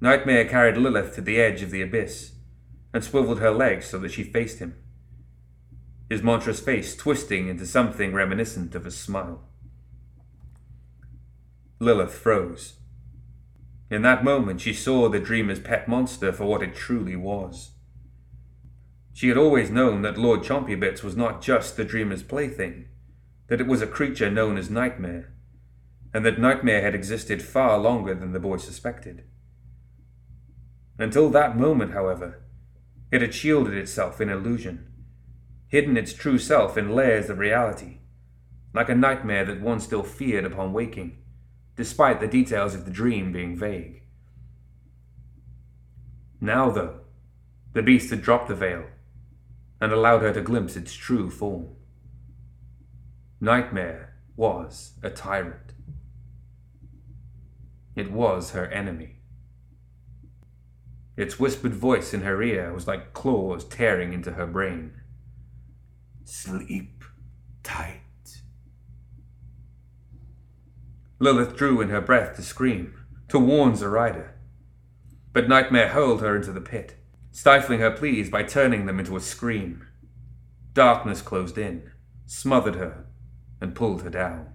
Nightmare 0.00 0.46
carried 0.46 0.78
Lilith 0.78 1.14
to 1.16 1.20
the 1.20 1.38
edge 1.38 1.60
of 1.60 1.70
the 1.70 1.82
abyss 1.82 2.32
and 2.94 3.04
swiveled 3.04 3.40
her 3.40 3.50
legs 3.50 3.86
so 3.86 3.98
that 3.98 4.10
she 4.12 4.22
faced 4.24 4.58
him, 4.58 4.74
his 6.08 6.22
monstrous 6.22 6.60
face 6.60 6.96
twisting 6.96 7.48
into 7.48 7.66
something 7.66 8.14
reminiscent 8.14 8.74
of 8.74 8.86
a 8.86 8.90
smile. 8.90 9.42
Lilith 11.78 12.14
froze. 12.14 12.74
In 13.90 14.02
that 14.02 14.24
moment, 14.24 14.60
she 14.60 14.72
saw 14.72 15.08
the 15.08 15.20
dreamer's 15.20 15.60
pet 15.60 15.88
monster 15.88 16.32
for 16.32 16.46
what 16.46 16.62
it 16.62 16.74
truly 16.74 17.16
was. 17.16 17.72
She 19.12 19.28
had 19.28 19.36
always 19.36 19.70
known 19.70 20.02
that 20.02 20.18
Lord 20.18 20.42
Chompybits 20.42 21.02
was 21.02 21.16
not 21.16 21.42
just 21.42 21.76
the 21.76 21.84
dreamer's 21.84 22.22
plaything, 22.22 22.86
that 23.48 23.60
it 23.60 23.66
was 23.66 23.82
a 23.82 23.86
creature 23.86 24.30
known 24.30 24.56
as 24.56 24.70
Nightmare, 24.70 25.32
and 26.14 26.24
that 26.24 26.38
Nightmare 26.38 26.82
had 26.82 26.94
existed 26.94 27.42
far 27.42 27.78
longer 27.78 28.14
than 28.14 28.32
the 28.32 28.40
boy 28.40 28.56
suspected. 28.56 29.24
Until 30.98 31.30
that 31.30 31.56
moment, 31.56 31.92
however, 31.92 32.42
it 33.10 33.20
had 33.22 33.34
shielded 33.34 33.74
itself 33.74 34.20
in 34.20 34.28
illusion, 34.28 34.86
hidden 35.66 35.96
its 35.96 36.12
true 36.12 36.38
self 36.38 36.76
in 36.76 36.94
layers 36.94 37.28
of 37.28 37.38
reality, 37.38 37.98
like 38.72 38.88
a 38.88 38.94
nightmare 38.94 39.44
that 39.44 39.60
one 39.60 39.80
still 39.80 40.02
feared 40.02 40.44
upon 40.44 40.72
waking, 40.72 41.18
despite 41.76 42.20
the 42.20 42.28
details 42.28 42.74
of 42.74 42.84
the 42.84 42.90
dream 42.90 43.32
being 43.32 43.56
vague. 43.56 44.02
Now, 46.40 46.70
though, 46.70 47.00
the 47.72 47.82
beast 47.82 48.10
had 48.10 48.22
dropped 48.22 48.48
the 48.48 48.54
veil 48.54 48.84
and 49.80 49.92
allowed 49.92 50.22
her 50.22 50.32
to 50.32 50.42
glimpse 50.42 50.76
its 50.76 50.92
true 50.92 51.30
form. 51.30 51.68
Nightmare 53.40 54.14
was 54.36 54.92
a 55.02 55.10
tyrant. 55.10 55.72
It 57.96 58.12
was 58.12 58.50
her 58.50 58.66
enemy. 58.66 59.16
Its 61.16 61.38
whispered 61.38 61.74
voice 61.74 62.14
in 62.14 62.22
her 62.22 62.42
ear 62.42 62.72
was 62.72 62.86
like 62.86 63.12
claws 63.12 63.64
tearing 63.64 64.12
into 64.12 64.32
her 64.32 64.46
brain. 64.46 64.92
Sleep 66.24 67.04
tight. 67.62 68.00
Lilith 71.18 71.56
drew 71.56 71.80
in 71.80 71.90
her 71.90 72.00
breath 72.00 72.36
to 72.36 72.42
scream, 72.42 72.94
to 73.28 73.38
warn 73.38 73.76
Zoraida. 73.76 74.30
But 75.32 75.48
Nightmare 75.48 75.88
hurled 75.88 76.22
her 76.22 76.36
into 76.36 76.52
the 76.52 76.60
pit, 76.60 76.96
stifling 77.30 77.80
her 77.80 77.90
pleas 77.90 78.30
by 78.30 78.42
turning 78.42 78.86
them 78.86 78.98
into 78.98 79.16
a 79.16 79.20
scream. 79.20 79.86
Darkness 80.72 81.22
closed 81.22 81.58
in, 81.58 81.90
smothered 82.26 82.76
her, 82.76 83.06
and 83.60 83.74
pulled 83.74 84.02
her 84.02 84.10
down. 84.10 84.48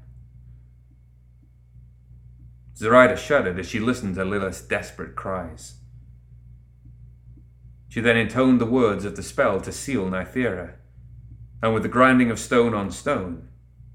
Zoraida 2.78 3.16
shuddered 3.16 3.60
as 3.60 3.68
she 3.68 3.80
listened 3.80 4.16
to 4.16 4.26
Lilith's 4.26 4.62
desperate 4.62 5.16
cries. 5.16 5.76
She 7.88 8.02
then 8.02 8.18
intoned 8.18 8.60
the 8.60 8.66
words 8.66 9.06
of 9.06 9.16
the 9.16 9.24
spell 9.24 9.62
to 9.62 9.72
seal 9.72 10.10
Nythera, 10.10 10.74
and 11.64 11.74
with 11.74 11.84
the 11.84 11.90
grinding 11.90 12.30
of 12.30 12.40
stone 12.40 12.74
on 12.74 12.92
stone, 12.92 13.48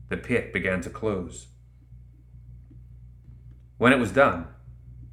the 0.08 0.16
pit 0.16 0.52
began 0.52 0.80
to 0.80 0.90
close. 0.90 1.48
When 3.76 3.92
it 3.92 3.98
was 3.98 4.12
done, 4.12 4.46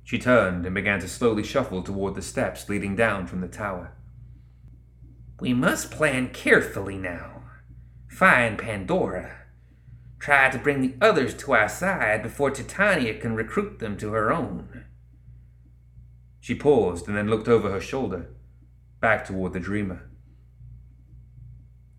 she 0.08 0.18
turned 0.18 0.66
and 0.66 0.74
began 0.74 1.02
to 1.02 1.08
slowly 1.10 1.44
shuffle 1.44 1.84
toward 1.84 2.16
the 2.16 2.22
steps 2.22 2.70
leading 2.70 2.96
down 2.96 3.28
from 3.28 3.42
the 3.42 3.48
tower. 3.50 3.92
We 5.42 5.54
must 5.54 5.92
plan 5.92 6.30
carefully 6.30 6.98
now. 6.98 7.44
Find 8.08 8.58
Pandora. 8.58 9.36
Try 10.18 10.50
to 10.50 10.58
bring 10.58 10.80
the 10.80 10.96
others 11.06 11.34
to 11.34 11.52
our 11.52 11.68
side 11.68 12.24
before 12.24 12.52
Titania 12.52 13.20
can 13.20 13.36
recruit 13.36 13.80
them 13.80 13.98
to 13.98 14.14
her 14.14 14.32
own. 14.32 14.86
She 16.40 16.56
paused 16.56 17.10
and 17.10 17.18
then 17.18 17.30
looked 17.30 17.50
over 17.50 17.70
her 17.70 17.82
shoulder, 17.82 18.30
back 19.02 19.26
toward 19.26 19.52
the 19.52 19.60
dreamer. 19.60 20.10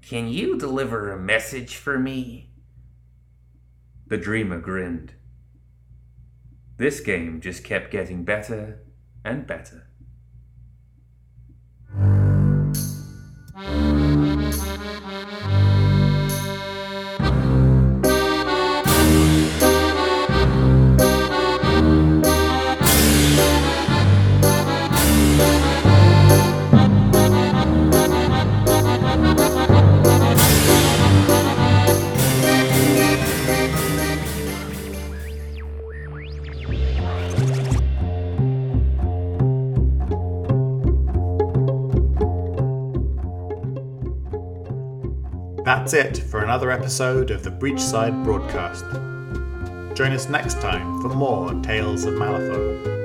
Can 0.01 0.29
you 0.29 0.57
deliver 0.57 1.13
a 1.13 1.21
message 1.21 1.77
for 1.77 1.99
me? 1.99 2.53
The 4.07 4.17
dreamer 4.17 4.61
grinned. 4.61 5.13
This 6.79 7.01
game 7.01 7.41
just 7.41 7.65
kept 7.65 7.91
getting 7.91 8.23
better 8.23 8.79
and 9.25 9.49
better. 9.49 9.89
That's 45.69 45.93
it 45.93 46.17
for 46.17 46.43
another 46.43 46.71
episode 46.71 47.31
of 47.31 47.43
the 47.43 47.51
Breachside 47.51 48.25
Broadcast. 48.25 48.87
Join 49.95 50.13
us 50.13 50.27
next 50.31 50.63
time 50.63 51.03
for 51.03 51.11
more 51.11 51.53
Tales 51.61 52.07
of 52.07 52.15
Malifaux. 52.15 52.98